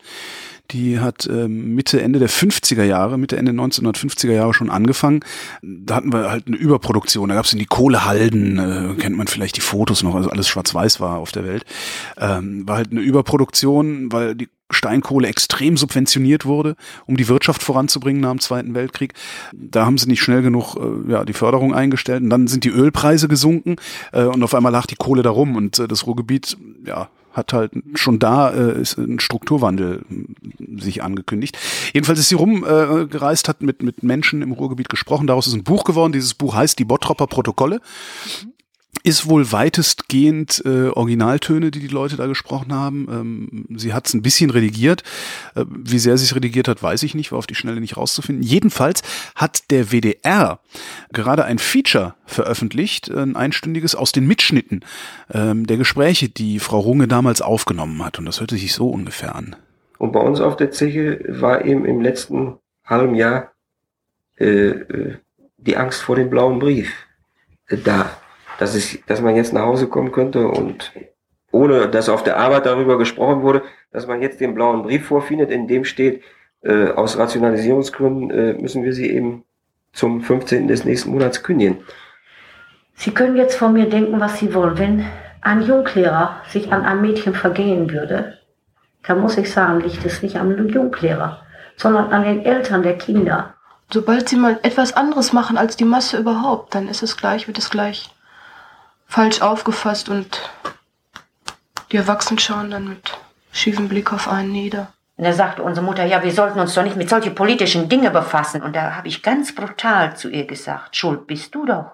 [0.72, 5.22] Die hat ähm, Mitte, Ende der 50er Jahre, Mitte, Ende 1950er Jahre schon angefangen.
[5.62, 7.30] Da hatten wir halt eine Überproduktion.
[7.30, 10.48] Da gab es in die Kohlehalden, äh, kennt man vielleicht die Fotos noch, also alles
[10.48, 11.66] schwarz-weiß war auf der Welt.
[12.18, 18.22] Ähm, war halt eine Überproduktion, weil die Steinkohle extrem subventioniert wurde, um die Wirtschaft voranzubringen
[18.22, 19.14] nach dem Zweiten Weltkrieg.
[19.54, 22.70] Da haben sie nicht schnell genug äh, ja, die Förderung eingestellt und dann sind die
[22.70, 23.78] Ölpreise gesunken
[24.12, 27.72] äh, und auf einmal lag die Kohle darum und äh, das Ruhrgebiet ja, hat halt
[27.94, 31.58] schon da äh, ist ein Strukturwandel äh, sich angekündigt.
[31.94, 35.28] Jedenfalls ist sie rumgereist, äh, hat mit, mit Menschen im Ruhrgebiet gesprochen.
[35.28, 36.12] Daraus ist ein Buch geworden.
[36.12, 37.76] Dieses Buch heißt Die Bottropper Protokolle.
[38.44, 38.57] Mhm
[39.04, 43.08] ist wohl weitestgehend äh, Originaltöne, die die Leute da gesprochen haben.
[43.10, 45.04] Ähm, sie hat es ein bisschen redigiert.
[45.56, 47.96] Äh, wie sehr sie es redigiert hat, weiß ich nicht, war auf die Schnelle nicht
[47.96, 48.44] rauszufinden.
[48.44, 49.04] Jedenfalls
[49.36, 50.60] hat der WDR
[51.14, 54.84] gerade ein Feature veröffentlicht, ein einstündiges aus den Mitschnitten
[55.32, 58.20] ähm, der Gespräche, die Frau Runge damals aufgenommen hat.
[58.20, 59.56] Und das hörte sich so ungefähr an.
[60.00, 63.52] Und bei uns auf der Zeche war eben im letzten halben Jahr
[64.38, 65.18] äh, äh
[65.60, 66.94] die Angst vor dem blauen Brief
[67.68, 68.16] äh, da
[68.60, 70.92] dass, ich, dass man jetzt nach Hause kommen könnte und
[71.52, 75.50] ohne dass auf der Arbeit darüber gesprochen wurde, dass man jetzt den blauen Brief vorfindet,
[75.52, 76.22] in dem steht,
[76.62, 79.44] äh, aus Rationalisierungsgründen äh, müssen wir sie eben
[79.94, 80.68] zum 15.
[80.68, 81.78] des nächsten Monats kündigen.
[82.96, 84.78] Sie können jetzt von mir denken, was Sie wollen.
[84.78, 85.06] Wenn
[85.42, 88.40] ein Junglehrer sich an einem Mädchen vergehen würde,
[89.06, 91.42] dann muss ich sagen, liegt es nicht am Junglehrer,
[91.78, 93.54] sondern an den Eltern der Kinder.
[93.90, 97.58] Sobald sie mal etwas anderes machen als die Masse überhaupt, dann ist es gleich, wird
[97.58, 98.10] es gleich
[99.08, 100.52] falsch aufgefasst und
[101.92, 103.18] die Erwachsenen schauen dann mit
[103.52, 104.94] schiefem Blick auf einen nieder.
[105.16, 108.14] Und da sagte unsere Mutter, ja, wir sollten uns doch nicht mit solchen politischen Dingen
[108.14, 108.62] befassen.
[108.62, 111.94] Und da habe ich ganz brutal zu ihr gesagt, schuld bist du doch.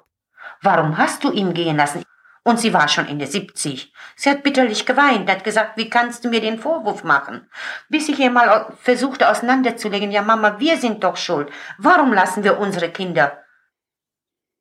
[0.61, 2.03] Warum hast du ihn gehen lassen?
[2.43, 3.93] Und sie war schon in der 70.
[4.17, 7.49] Sie hat bitterlich geweint, hat gesagt, wie kannst du mir den Vorwurf machen?
[7.87, 11.49] Bis ich ihr mal versuchte auseinanderzulegen, ja Mama, wir sind doch schuld.
[11.77, 13.41] Warum lassen wir unsere Kinder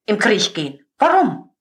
[0.06, 0.86] im Krieg gehen?
[0.98, 1.51] Warum?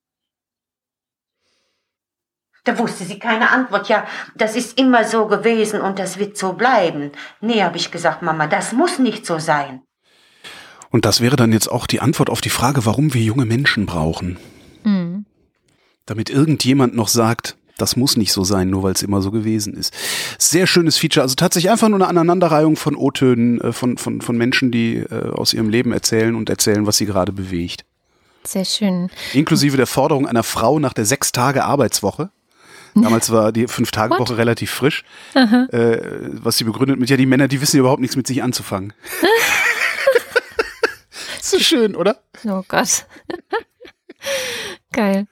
[2.64, 3.90] Da wusste sie keine Antwort.
[3.90, 4.06] Ja,
[4.36, 7.12] das ist immer so gewesen und das wird so bleiben.
[7.40, 9.82] Nee, habe ich gesagt, Mama, das muss nicht so sein.
[10.92, 13.86] Und das wäre dann jetzt auch die Antwort auf die Frage, warum wir junge Menschen
[13.86, 14.38] brauchen.
[14.84, 15.26] Mhm.
[16.06, 19.74] Damit irgendjemand noch sagt, das muss nicht so sein, nur weil es immer so gewesen
[19.74, 19.94] ist.
[20.38, 21.24] Sehr schönes Feature.
[21.24, 25.32] Also tatsächlich einfach nur eine Aneinanderreihung von O-Tönen äh, von, von, von Menschen, die äh,
[25.32, 27.86] aus ihrem Leben erzählen und erzählen, was sie gerade bewegt.
[28.44, 29.10] Sehr schön.
[29.34, 32.30] Inklusive der Forderung einer Frau nach der sechs Tage Arbeitswoche.
[32.96, 35.04] Damals war die Fünf-Tage-Woche relativ frisch.
[35.34, 35.98] Äh,
[36.32, 38.94] was sie begründet mit, ja, die Männer, die wissen überhaupt nichts mit sich anzufangen.
[41.42, 42.22] so schön, oder?
[42.46, 43.06] Oh Gott.
[44.92, 45.28] Geil.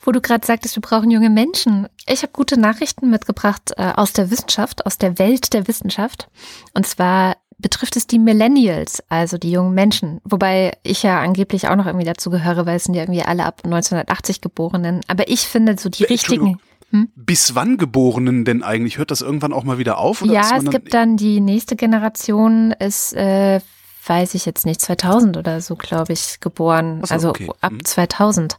[0.00, 1.88] Wo du gerade sagtest, wir brauchen junge Menschen.
[2.06, 6.28] Ich habe gute Nachrichten mitgebracht äh, aus der Wissenschaft, aus der Welt der Wissenschaft.
[6.72, 10.20] Und zwar betrifft es die Millennials, also die jungen Menschen.
[10.24, 13.44] Wobei ich ja angeblich auch noch irgendwie dazu gehöre, weil es sind ja irgendwie alle
[13.44, 15.00] ab 1980 Geborenen.
[15.08, 16.60] Aber ich finde so die richtigen.
[16.90, 17.08] Hm?
[17.16, 18.98] Bis wann Geborenen denn eigentlich?
[18.98, 20.22] Hört das irgendwann auch mal wieder auf?
[20.22, 23.60] ja, es dann gibt dann die nächste Generation, ist, äh,
[24.06, 27.00] weiß ich jetzt nicht, 2000 oder so, glaube ich, geboren.
[27.04, 27.48] So, also okay.
[27.60, 27.84] ab hm.
[27.84, 28.56] 2000.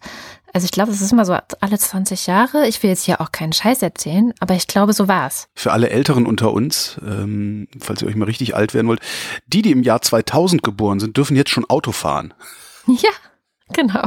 [0.53, 2.67] Also ich glaube, es ist immer so alle 20 Jahre.
[2.67, 5.49] Ich will jetzt hier auch keinen Scheiß erzählen, aber ich glaube, so war es.
[5.53, 9.01] Für alle Älteren unter uns, ähm, falls ihr euch mal richtig alt werden wollt,
[9.45, 12.34] die, die im Jahr 2000 geboren sind, dürfen jetzt schon Auto fahren.
[12.88, 13.09] Ja,
[13.73, 14.05] genau.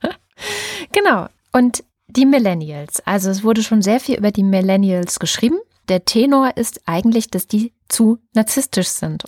[0.92, 1.26] genau.
[1.50, 3.00] Und die Millennials.
[3.06, 5.58] Also es wurde schon sehr viel über die Millennials geschrieben.
[5.88, 9.24] Der Tenor ist eigentlich, dass die zu narzisstisch sind,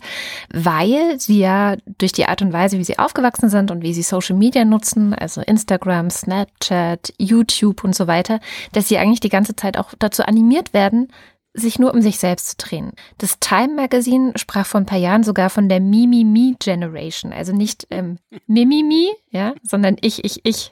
[0.53, 4.03] weil sie ja durch die Art und Weise, wie sie aufgewachsen sind und wie sie
[4.03, 8.39] Social Media nutzen, also Instagram, Snapchat, YouTube und so weiter,
[8.73, 11.07] dass sie eigentlich die ganze Zeit auch dazu animiert werden,
[11.53, 12.91] sich nur um sich selbst zu drehen.
[13.17, 17.87] Das Time Magazine sprach vor ein paar Jahren sogar von der Mimi-Me Generation, also nicht
[17.89, 20.71] ähm, Mimimi, ja, sondern ich, ich, ich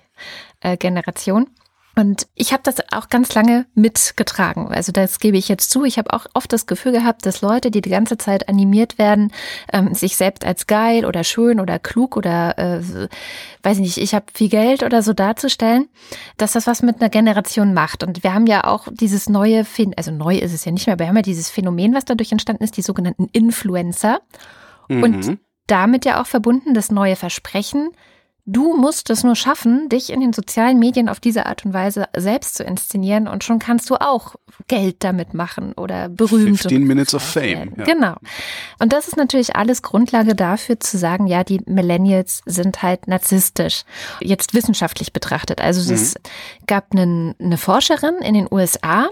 [0.62, 1.48] äh, Generation.
[2.00, 4.70] Und ich habe das auch ganz lange mitgetragen.
[4.70, 5.84] Also das gebe ich jetzt zu.
[5.84, 9.34] Ich habe auch oft das Gefühl gehabt, dass Leute, die die ganze Zeit animiert werden,
[9.74, 13.10] ähm, sich selbst als geil oder schön oder klug oder äh,
[13.64, 15.90] weiß nicht, ich habe viel Geld oder so darzustellen,
[16.38, 18.02] dass das was mit einer Generation macht.
[18.02, 20.94] Und wir haben ja auch dieses neue, Phän also neu ist es ja nicht mehr,
[20.94, 24.22] aber wir haben ja dieses Phänomen, was dadurch entstanden ist, die sogenannten Influencer.
[24.88, 25.04] Mhm.
[25.04, 25.38] Und
[25.68, 27.90] damit ja auch verbunden das neue Versprechen,
[28.52, 32.06] Du musst es nur schaffen, dich in den sozialen Medien auf diese Art und Weise
[32.18, 34.36] selbst zu inszenieren und schon kannst du auch
[34.68, 36.58] Geld damit machen oder berühmt.
[36.60, 37.74] 15 Minutes of Fame.
[37.78, 37.84] Ja.
[37.84, 38.16] Genau.
[38.80, 43.84] Und das ist natürlich alles Grundlage dafür zu sagen, ja, die Millennials sind halt narzisstisch.
[44.20, 45.62] Jetzt wissenschaftlich betrachtet.
[45.62, 46.66] Also es mhm.
[46.66, 49.10] gab einen, eine Forscherin in den USA,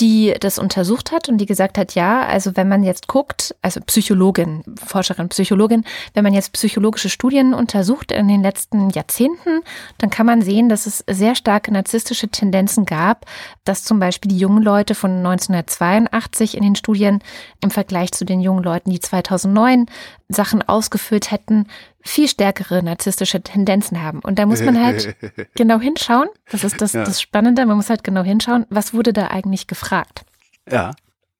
[0.00, 3.80] die das untersucht hat und die gesagt hat, ja, also wenn man jetzt guckt, also
[3.80, 9.60] Psychologin, Forscherin, Psychologin, wenn man jetzt psychologische Studien untersucht in den letzten Jahrzehnten,
[9.98, 13.24] dann kann man sehen, dass es sehr starke narzisstische Tendenzen gab,
[13.64, 17.20] dass zum Beispiel die jungen Leute von 1982 in den Studien
[17.62, 19.86] im Vergleich zu den jungen Leuten, die 2009
[20.28, 21.68] Sachen ausgefüllt hätten,
[22.00, 24.20] viel stärkere narzisstische Tendenzen haben.
[24.20, 25.16] Und da muss man halt
[25.54, 26.28] genau hinschauen.
[26.50, 27.04] Das ist das, ja.
[27.04, 27.64] das Spannende.
[27.66, 30.24] Man muss halt genau hinschauen, was wurde da eigentlich gefragt.
[30.70, 30.92] Ja.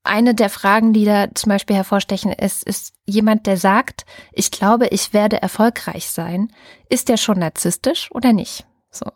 [0.04, 4.86] Eine der Fragen, die da zum Beispiel hervorstechen, ist, ist jemand, der sagt, ich glaube,
[4.88, 6.52] ich werde erfolgreich sein.
[6.88, 8.66] Ist der schon narzisstisch oder nicht?
[8.90, 9.06] So.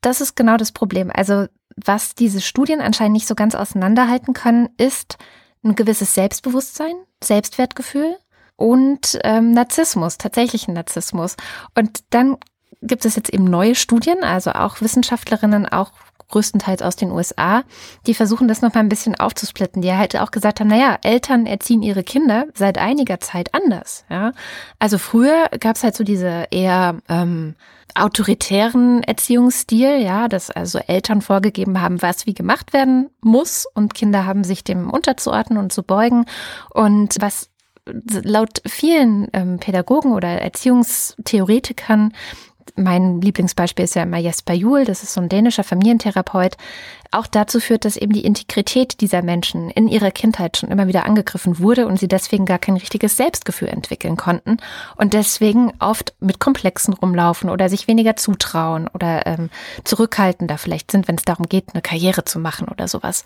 [0.00, 1.10] Das ist genau das Problem.
[1.12, 5.18] Also, was diese Studien anscheinend nicht so ganz auseinanderhalten können, ist
[5.62, 8.16] ein gewisses Selbstbewusstsein, Selbstwertgefühl
[8.58, 11.36] und ähm, Narzissmus, tatsächlichen Narzissmus.
[11.74, 12.36] Und dann
[12.82, 15.92] gibt es jetzt eben neue Studien, also auch Wissenschaftlerinnen, auch
[16.28, 17.62] größtenteils aus den USA,
[18.06, 21.82] die versuchen das nochmal ein bisschen aufzusplitten, die halt auch gesagt haben, naja, Eltern erziehen
[21.82, 24.04] ihre Kinder seit einiger Zeit anders.
[24.10, 24.32] Ja?
[24.78, 27.54] Also früher gab es halt so diese eher ähm,
[27.94, 34.26] autoritären Erziehungsstil, ja, dass also Eltern vorgegeben haben, was wie gemacht werden muss und Kinder
[34.26, 36.26] haben sich dem unterzuordnen und zu beugen.
[36.70, 37.48] Und was
[38.22, 42.12] laut vielen ähm, Pädagogen oder Erziehungstheoretikern,
[42.76, 46.56] mein Lieblingsbeispiel ist ja immer Jesper Juhl, das ist so ein dänischer Familientherapeut,
[47.10, 51.06] auch dazu führt, dass eben die Integrität dieser Menschen in ihrer Kindheit schon immer wieder
[51.06, 54.58] angegriffen wurde und sie deswegen gar kein richtiges Selbstgefühl entwickeln konnten
[54.96, 59.50] und deswegen oft mit Komplexen rumlaufen oder sich weniger zutrauen oder ähm,
[59.84, 63.24] zurückhaltender vielleicht sind, wenn es darum geht, eine Karriere zu machen oder sowas.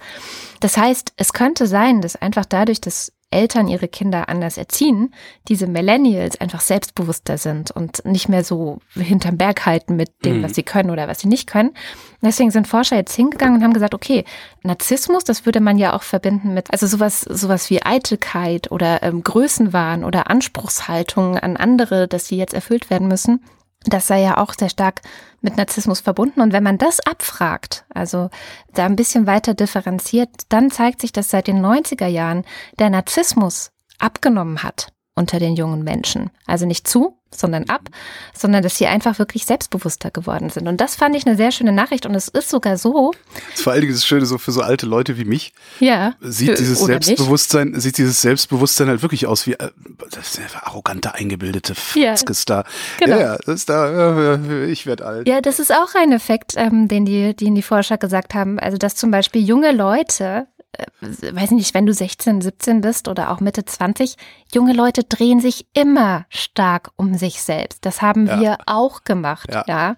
[0.60, 5.12] Das heißt, es könnte sein, dass einfach dadurch, dass Eltern ihre Kinder anders erziehen,
[5.48, 10.42] diese Millennials einfach selbstbewusster sind und nicht mehr so hinterm Berg halten mit dem, mhm.
[10.44, 11.72] was sie können oder was sie nicht können.
[12.20, 14.24] Deswegen sind Forscher jetzt hingegangen und haben gesagt, okay,
[14.62, 19.22] Narzissmus, das würde man ja auch verbinden mit, also sowas, sowas wie Eitelkeit oder ähm,
[19.22, 23.40] Größenwahn oder Anspruchshaltung an andere, dass sie jetzt erfüllt werden müssen.
[23.86, 25.02] Das sei ja auch sehr stark
[25.40, 26.40] mit Narzissmus verbunden.
[26.40, 28.30] Und wenn man das abfragt, also
[28.74, 32.44] da ein bisschen weiter differenziert, dann zeigt sich, dass seit den 90er Jahren
[32.78, 36.30] der Narzissmus abgenommen hat unter den jungen Menschen.
[36.46, 37.88] Also nicht zu, sondern ab,
[38.34, 40.68] sondern dass sie einfach wirklich selbstbewusster geworden sind.
[40.68, 42.06] Und das fand ich eine sehr schöne Nachricht.
[42.06, 43.12] Und es ist sogar so.
[43.54, 45.52] Vor allen Dingen das Schöne so für so alte Leute wie mich.
[45.80, 46.14] Ja.
[46.20, 47.82] Sieht dieses Selbstbewusstsein, nicht.
[47.82, 49.70] sieht dieses Selbstbewusstsein halt wirklich aus wie äh,
[50.10, 52.62] das arrogante, eingebildete Fatzkes ja.
[52.62, 52.68] da.
[52.98, 53.18] Genau.
[53.18, 55.28] Ja, das ist da, ich werde alt.
[55.28, 58.58] Ja, das ist auch ein Effekt, ähm, den die, den die Forscher gesagt haben.
[58.58, 60.46] Also, dass zum Beispiel junge Leute
[61.00, 64.16] weiß nicht, wenn du 16, 17 bist oder auch Mitte 20,
[64.54, 67.84] junge Leute drehen sich immer stark um sich selbst.
[67.84, 68.40] Das haben ja.
[68.40, 69.64] wir auch gemacht, ja.
[69.66, 69.96] ja.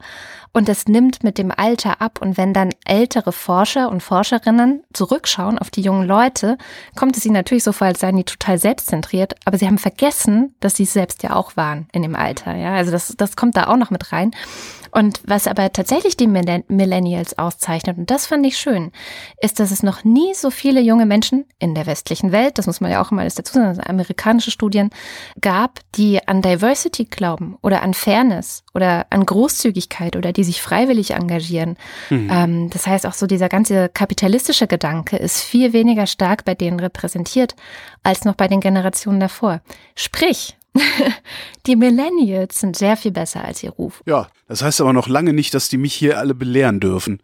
[0.53, 2.20] Und das nimmt mit dem Alter ab.
[2.20, 6.59] Und wenn dann ältere Forscher und Forscherinnen zurückschauen auf die jungen Leute,
[6.97, 9.35] kommt es ihnen natürlich so vor, als seien die total selbstzentriert.
[9.45, 12.55] Aber sie haben vergessen, dass sie es selbst ja auch waren in dem Alter.
[12.55, 14.31] Ja, also das, das kommt da auch noch mit rein.
[14.95, 18.92] Und was aber tatsächlich die Millennials auszeichnet, und das fand ich schön,
[19.40, 22.80] ist, dass es noch nie so viele junge Menschen in der westlichen Welt, das muss
[22.80, 24.90] man ja auch immer alles dazu sagen, also amerikanische Studien,
[25.40, 31.11] gab, die an Diversity glauben oder an Fairness oder an Großzügigkeit oder die sich freiwillig
[31.11, 31.76] engagieren.
[32.11, 32.30] Mhm.
[32.30, 36.78] Ähm, das heißt, auch so dieser ganze kapitalistische Gedanke ist viel weniger stark bei denen
[36.78, 37.57] repräsentiert
[38.05, 39.61] als noch bei den Generationen davor.
[39.97, 40.57] Sprich,
[41.66, 44.03] die Millennials sind sehr viel besser als ihr Ruf.
[44.07, 47.20] Ja, das heißt aber noch lange nicht, dass die mich hier alle belehren dürfen.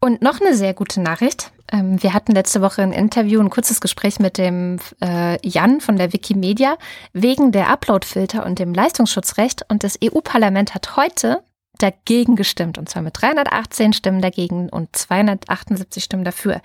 [0.00, 1.52] Und noch eine sehr gute Nachricht.
[1.72, 5.96] Ähm, wir hatten letzte Woche ein Interview, ein kurzes Gespräch mit dem äh, Jan von
[5.96, 6.76] der Wikimedia
[7.12, 9.62] wegen der Uploadfilter und dem Leistungsschutzrecht.
[9.68, 11.42] Und das EU-Parlament hat heute
[11.78, 12.78] dagegen gestimmt.
[12.78, 16.60] Und zwar mit 318 Stimmen dagegen und 278 Stimmen dafür.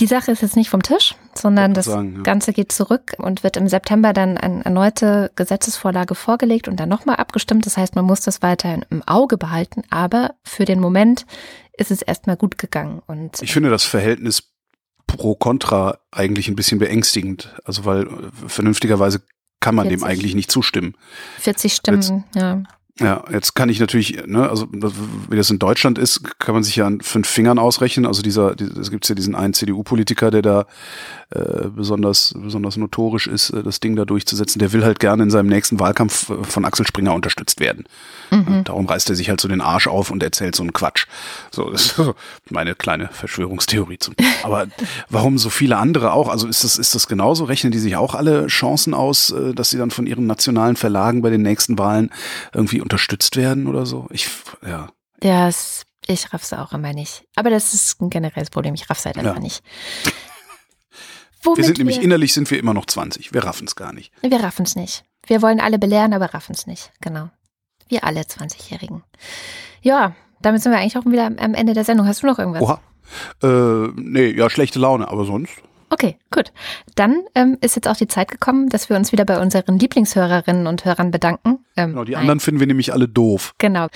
[0.00, 2.22] Die Sache ist jetzt nicht vom Tisch, sondern das sagen, ja.
[2.22, 7.16] Ganze geht zurück und wird im September dann eine erneute Gesetzesvorlage vorgelegt und dann nochmal
[7.16, 7.66] abgestimmt.
[7.66, 11.26] Das heißt, man muss das weiterhin im Auge behalten, aber für den Moment
[11.76, 13.02] ist es erstmal gut gegangen.
[13.06, 14.52] Und ich finde das Verhältnis
[15.06, 17.54] pro Contra eigentlich ein bisschen beängstigend.
[17.64, 18.08] Also weil
[18.46, 19.22] vernünftigerweise
[19.60, 20.00] kann man 40.
[20.00, 20.96] dem eigentlich nicht zustimmen.
[21.38, 22.62] 40 Stimmen, Jetzt, ja.
[23.00, 26.76] Ja, jetzt kann ich natürlich, ne, also wie das in Deutschland ist, kann man sich
[26.76, 28.04] ja an fünf Fingern ausrechnen.
[28.04, 30.66] Also dieser, es gibt ja diesen einen CDU-Politiker, der da
[31.30, 34.58] äh, besonders, besonders notorisch ist, äh, das Ding da durchzusetzen.
[34.58, 37.84] Der will halt gerne in seinem nächsten Wahlkampf äh, von Axel Springer unterstützt werden.
[38.30, 38.64] Mhm.
[38.64, 41.06] darum reißt er sich halt so den Arsch auf und erzählt so einen Quatsch.
[41.50, 42.14] So, das ist so
[42.50, 43.98] meine kleine Verschwörungstheorie.
[43.98, 44.66] Zum, aber
[45.08, 46.28] warum so viele andere auch?
[46.28, 47.44] Also ist das, ist das genauso?
[47.44, 51.22] Rechnen die sich auch alle Chancen aus, äh, dass sie dann von ihren nationalen Verlagen
[51.22, 52.10] bei den nächsten Wahlen
[52.52, 54.06] irgendwie unterstützt werden oder so?
[54.10, 54.28] Ich,
[54.66, 54.88] ja.
[55.20, 57.24] Das Ich raff's auch immer nicht.
[57.36, 58.74] Aber das ist ein generelles Problem.
[58.74, 59.40] Ich raff's halt einfach Ja.
[59.40, 59.62] nicht.
[61.44, 63.34] Wir Womit sind nämlich innerlich sind wir immer noch 20.
[63.34, 64.12] Wir raffen es gar nicht.
[64.22, 65.02] Wir raffen's nicht.
[65.26, 66.92] Wir wollen alle belehren, aber raffen's nicht.
[67.00, 67.30] Genau.
[67.88, 69.02] Wir alle 20-Jährigen.
[69.80, 72.06] Ja, damit sind wir eigentlich auch wieder am- am Ende der Sendung.
[72.06, 72.62] Hast du noch irgendwas?
[72.62, 72.80] Oha.
[73.42, 75.52] Äh, nee, ja, schlechte Laune, aber sonst.
[75.92, 76.52] Okay, gut.
[76.94, 80.66] Dann ähm, ist jetzt auch die Zeit gekommen, dass wir uns wieder bei unseren Lieblingshörerinnen
[80.66, 81.66] und Hörern bedanken.
[81.76, 82.22] Ähm, Genau, die nein.
[82.22, 83.54] anderen finden wir nämlich alle doof.
[83.58, 83.88] Genau.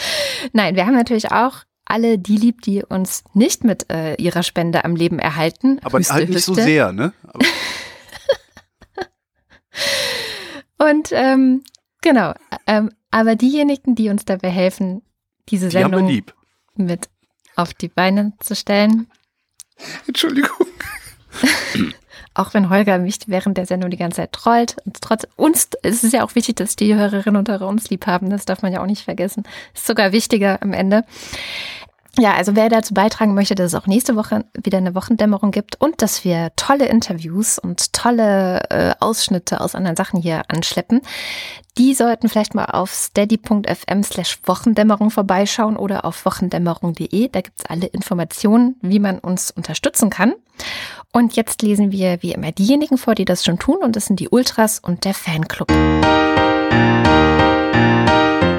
[0.53, 4.85] Nein, wir haben natürlich auch alle die lieb, die uns nicht mit äh, ihrer Spende
[4.85, 5.81] am Leben erhalten.
[5.85, 6.65] Aber Hüste, halt nicht so Hüste.
[6.65, 7.15] sehr, ne?
[10.79, 11.63] Und ähm,
[12.03, 12.35] genau,
[12.67, 15.01] ähm, aber diejenigen, die uns dabei helfen,
[15.49, 16.35] diese die Sendung lieb.
[16.75, 17.09] mit
[17.55, 19.07] auf die Beine zu stellen,
[20.07, 20.67] Entschuldigung.
[22.35, 24.77] Auch wenn Holger mich während der Sendung die ganze Zeit trollt.
[24.85, 28.07] Und trotz uns, es ist ja auch wichtig, dass die Hörerinnen und Hörer uns lieb
[28.07, 28.31] haben.
[28.31, 29.45] Das darf man ja auch nicht vergessen.
[29.75, 31.05] Ist sogar wichtiger am Ende.
[32.19, 35.79] Ja, also wer dazu beitragen möchte, dass es auch nächste Woche wieder eine Wochendämmerung gibt
[35.83, 41.03] und dass wir tolle Interviews und tolle äh, Ausschnitte aus anderen Sachen hier anschleppen,
[41.77, 47.29] die sollten vielleicht mal auf steady.fm slash Wochendämmerung vorbeischauen oder auf wochendämmerung.de.
[47.29, 50.33] Da gibt's alle Informationen, wie man uns unterstützen kann.
[51.17, 54.21] Und jetzt lesen wir wie immer diejenigen vor, die das schon tun und das sind
[54.21, 55.73] die Ultras und der Fanclub.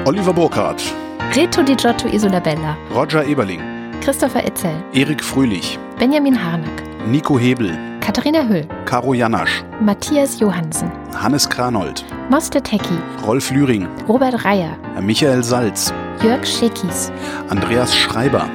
[0.04, 0.82] Oliver Burkhardt,
[1.36, 3.60] Reto Di Giotto Isola Bella, Roger Eberling,
[4.00, 11.48] Christopher Etzel, Erik Fröhlich, Benjamin Harnack, Nico Hebel, Katharina Höll, Caro Janasch, Matthias Johansen, Hannes
[11.48, 15.94] Kranold, Moste Tecki, Rolf Lühring, Robert Reyer, Michael Salz,
[16.24, 17.12] Jörg Schekis,
[17.50, 18.50] Andreas Schreiber,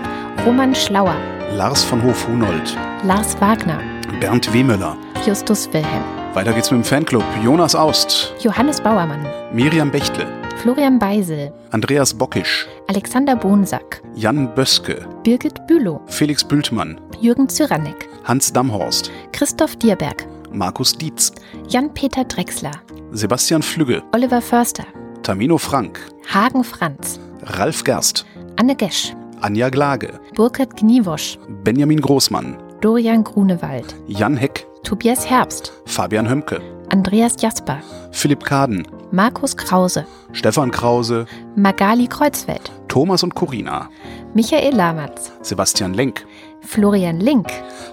[0.45, 1.15] Roman Schlauer,
[1.55, 4.97] Lars von Hof-Hunold, Lars Wagner, Bernd Wehmöller.
[5.25, 6.03] Justus Wilhelm,
[6.33, 7.23] Weiter geht's mit dem Fanclub.
[7.43, 10.25] Jonas Aust, Johannes Bauermann, Miriam Bechtle,
[10.61, 18.51] Florian Beisel, Andreas Bockisch, Alexander Bonsack, Jan Böske, Birgit Bülow, Felix Bültmann, Jürgen Zyranek, Hans
[18.51, 21.31] Damhorst, Christoph Dierberg, Markus Dietz,
[21.67, 22.71] Jan-Peter Drechsler,
[23.11, 24.85] Sebastian Flügge, Oliver Förster,
[25.21, 25.99] Tamino Frank,
[26.33, 34.35] Hagen Franz, Ralf Gerst, Anne Gesch, Anja Glage, Burkhard Gniewosch, Benjamin Großmann, Dorian Grunewald, Jan
[34.35, 36.59] Heck, Tobias Herbst, Fabian Hömke,
[36.89, 37.81] Andreas Jasper,
[38.11, 41.25] Philipp Kaden, Markus Krause, Stefan Krause,
[41.55, 43.89] Magali Kreuzfeld, Thomas und Corina,
[44.33, 46.25] Michael Lamatz, Sebastian Lenk,
[46.59, 47.47] Florian Link,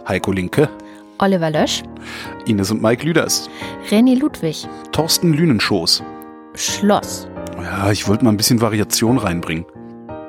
[0.08, 0.68] Heiko Linke,
[1.18, 1.84] Oliver Lösch,
[2.46, 3.48] Ines und Mike Lüders,
[3.90, 6.02] René Ludwig, Thorsten Lünenschoß.
[6.56, 7.28] Schloss.
[7.62, 9.66] Ja, ich wollte mal ein bisschen Variation reinbringen.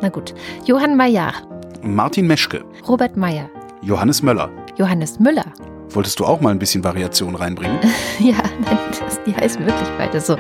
[0.02, 0.36] Na gut.
[0.66, 1.34] Johann Mayer,
[1.82, 3.50] Martin Meschke, Robert Meyer,
[3.82, 4.50] Johannes Möller.
[4.78, 5.46] Johannes Müller.
[5.90, 7.80] Wolltest du auch mal ein bisschen Variation reinbringen?
[8.20, 10.36] Ja, nein, das, die heißen wirklich beide so.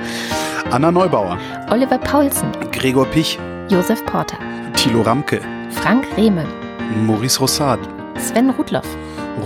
[0.70, 1.40] Anna Neubauer,
[1.72, 3.40] Oliver Paulsen, Gregor Pich,
[3.70, 4.38] Josef Porter,
[4.76, 6.46] Thilo Ramke, Frank Rehme,
[7.08, 7.80] Maurice Rossard,
[8.20, 8.86] Sven Rudloff,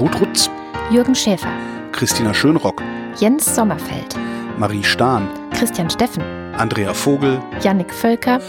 [0.02, 0.50] Ruth Rutz,
[0.92, 1.48] Jürgen Schäfer,
[1.94, 2.82] Christina Schönrock,
[3.18, 4.18] Jens Sommerfeld,
[4.58, 6.24] Marie Stahn, Christian Steffen,
[6.58, 8.40] Andrea Vogel, Jannik Völker,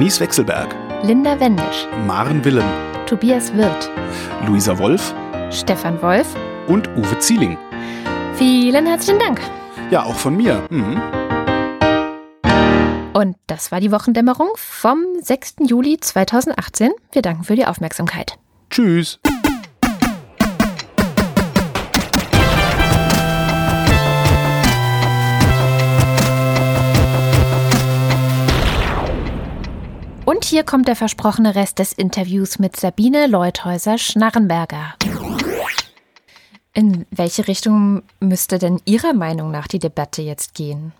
[0.00, 0.74] Nies Wechselberg,
[1.04, 2.66] Linda Wendisch, Maren Willem,
[3.10, 3.90] Tobias Wirth,
[4.46, 5.12] Luisa Wolf
[5.50, 6.28] Stefan Wolf.
[6.68, 7.58] und Uwe Zieling.
[8.36, 9.40] Vielen herzlichen Dank.
[9.90, 10.62] Ja, auch von mir.
[10.70, 11.02] Mhm.
[13.12, 15.56] Und das war die Wochendämmerung vom 6.
[15.66, 16.92] Juli 2018.
[17.10, 18.38] Wir danken für die Aufmerksamkeit.
[18.70, 19.18] Tschüss.
[30.40, 34.94] Und hier kommt der versprochene Rest des Interviews mit Sabine Leuthäuser-Schnarrenberger.
[36.72, 40.94] In welche Richtung müsste denn Ihrer Meinung nach die Debatte jetzt gehen?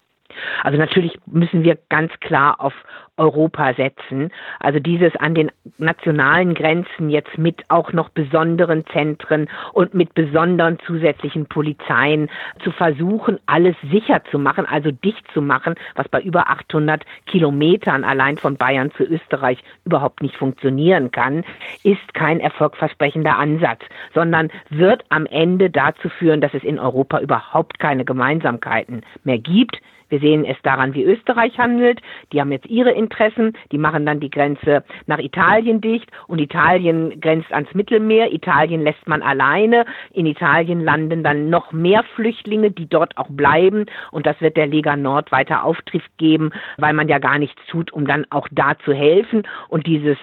[0.63, 2.75] Also natürlich müssen wir ganz klar auf
[3.21, 4.31] Europa setzen.
[4.59, 10.79] Also dieses an den nationalen Grenzen jetzt mit auch noch besonderen Zentren und mit besonderen
[10.87, 12.31] zusätzlichen Polizeien
[12.65, 18.05] zu versuchen, alles sicher zu machen, also dicht zu machen, was bei über 800 Kilometern
[18.05, 21.45] allein von Bayern zu Österreich überhaupt nicht funktionieren kann,
[21.85, 23.81] ist kein erfolgversprechender Ansatz,
[24.15, 29.79] sondern wird am Ende dazu führen, dass es in Europa überhaupt keine Gemeinsamkeiten mehr gibt.
[30.11, 32.01] Wir sehen es daran, wie Österreich handelt.
[32.33, 33.57] Die haben jetzt ihre Interessen.
[33.73, 38.33] Die machen dann die Grenze nach Italien dicht und Italien grenzt ans Mittelmeer.
[38.33, 39.87] Italien lässt man alleine.
[40.13, 43.87] In Italien landen dann noch mehr Flüchtlinge, die dort auch bleiben.
[44.11, 47.93] Und das wird der Lega Nord weiter Auftrieb geben, weil man ja gar nichts tut,
[47.93, 49.45] um dann auch da zu helfen.
[49.69, 50.19] Und dieses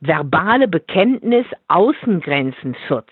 [0.00, 3.10] verbale Bekenntnis Außengrenzenschutz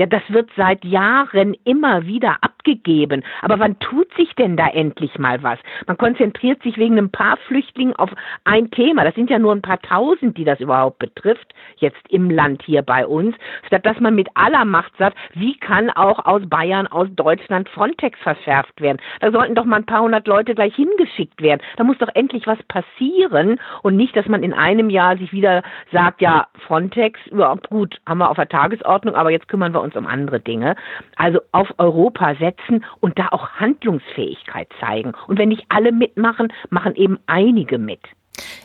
[0.00, 3.22] Ja, das wird seit Jahren immer wieder abgegeben.
[3.42, 5.58] Aber wann tut sich denn da endlich mal was?
[5.86, 8.08] Man konzentriert sich wegen ein paar Flüchtlingen auf
[8.44, 9.04] ein Thema.
[9.04, 12.80] Das sind ja nur ein paar tausend, die das überhaupt betrifft, jetzt im Land hier
[12.80, 13.36] bei uns,
[13.66, 18.18] statt dass man mit aller Macht sagt, wie kann auch aus Bayern, aus Deutschland Frontex
[18.20, 19.02] verschärft werden?
[19.20, 21.60] Da sollten doch mal ein paar hundert Leute gleich hingeschickt werden.
[21.76, 25.62] Da muss doch endlich was passieren und nicht, dass man in einem Jahr sich wieder
[25.92, 29.89] sagt, ja, Frontex, überhaupt gut, haben wir auf der Tagesordnung, aber jetzt kümmern wir uns
[29.96, 30.76] um andere Dinge.
[31.16, 35.12] Also auf Europa setzen und da auch Handlungsfähigkeit zeigen.
[35.26, 38.00] Und wenn nicht alle mitmachen, machen eben einige mit.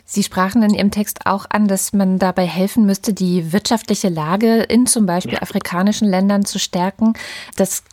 [0.06, 4.64] Sie sprachen in Ihrem Text auch an, dass man dabei helfen müsste, die wirtschaftliche Lage
[4.64, 5.42] in zum Beispiel ja.
[5.42, 7.14] afrikanischen Ländern zu stärken.
[7.58, 7.84] Das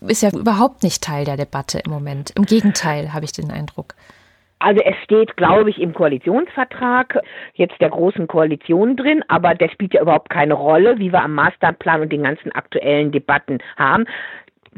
[0.00, 2.30] ist ja überhaupt nicht Teil der Debatte im Moment.
[2.30, 3.94] Im Gegenteil, habe ich den Eindruck.
[4.60, 7.20] Also es steht, glaube ich, im Koalitionsvertrag
[7.54, 11.34] jetzt der großen Koalition drin, aber der spielt ja überhaupt keine Rolle, wie wir am
[11.34, 14.04] Masterplan und den ganzen aktuellen Debatten haben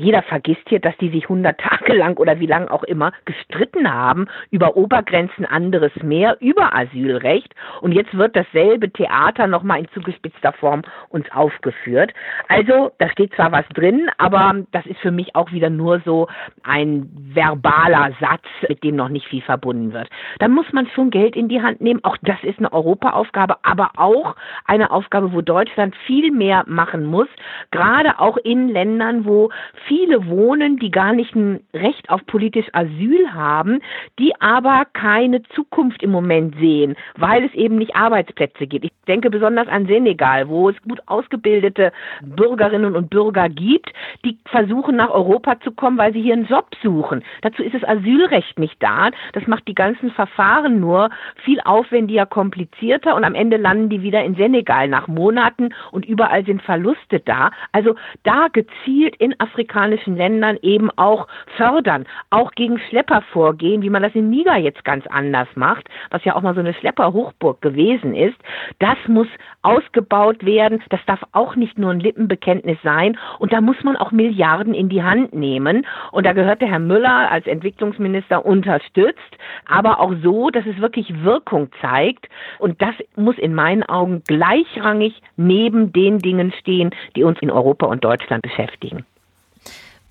[0.00, 3.92] jeder vergisst hier, dass die sich hundert Tage lang oder wie lang auch immer gestritten
[3.92, 7.54] haben über Obergrenzen anderes mehr, über Asylrecht.
[7.80, 12.12] Und jetzt wird dasselbe Theater nochmal in zugespitzter Form uns aufgeführt.
[12.48, 16.28] Also, da steht zwar was drin, aber das ist für mich auch wieder nur so
[16.62, 20.08] ein verbaler Satz, mit dem noch nicht viel verbunden wird.
[20.38, 22.00] Da muss man schon Geld in die Hand nehmen.
[22.04, 24.34] Auch das ist eine Europaaufgabe, aber auch
[24.64, 27.28] eine Aufgabe, wo Deutschland viel mehr machen muss.
[27.70, 29.50] Gerade auch in Ländern, wo
[29.90, 33.80] viele wohnen, die gar nicht ein Recht auf politisch Asyl haben,
[34.20, 38.84] die aber keine Zukunft im Moment sehen, weil es eben nicht Arbeitsplätze gibt.
[38.84, 43.92] Ich denke besonders an Senegal, wo es gut ausgebildete Bürgerinnen und Bürger gibt,
[44.24, 47.24] die versuchen nach Europa zu kommen, weil sie hier einen Job suchen.
[47.42, 49.10] Dazu ist das Asylrecht nicht da.
[49.32, 51.10] Das macht die ganzen Verfahren nur
[51.42, 56.44] viel aufwendiger, komplizierter und am Ende landen die wieder in Senegal nach Monaten und überall
[56.44, 57.50] sind Verluste da.
[57.72, 63.90] Also da gezielt in Afrika afrikanischen Ländern eben auch fördern, auch gegen Schlepper vorgehen, wie
[63.90, 67.60] man das in Niger jetzt ganz anders macht, was ja auch mal so eine Schlepperhochburg
[67.62, 68.36] gewesen ist.
[68.80, 69.28] Das muss
[69.62, 70.82] ausgebaut werden.
[70.88, 73.16] Das darf auch nicht nur ein Lippenbekenntnis sein.
[73.38, 75.86] Und da muss man auch Milliarden in die Hand nehmen.
[76.10, 79.20] Und da gehört der Herr Müller als Entwicklungsminister unterstützt,
[79.68, 82.28] aber auch so, dass es wirklich Wirkung zeigt.
[82.58, 87.86] Und das muss in meinen Augen gleichrangig neben den Dingen stehen, die uns in Europa
[87.86, 89.04] und Deutschland beschäftigen.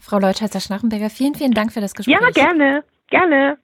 [0.09, 2.17] Frau Leutheiser-Schnarrenberger, vielen, vielen Dank für das Gespräch.
[2.19, 3.59] Ja, gerne, gerne.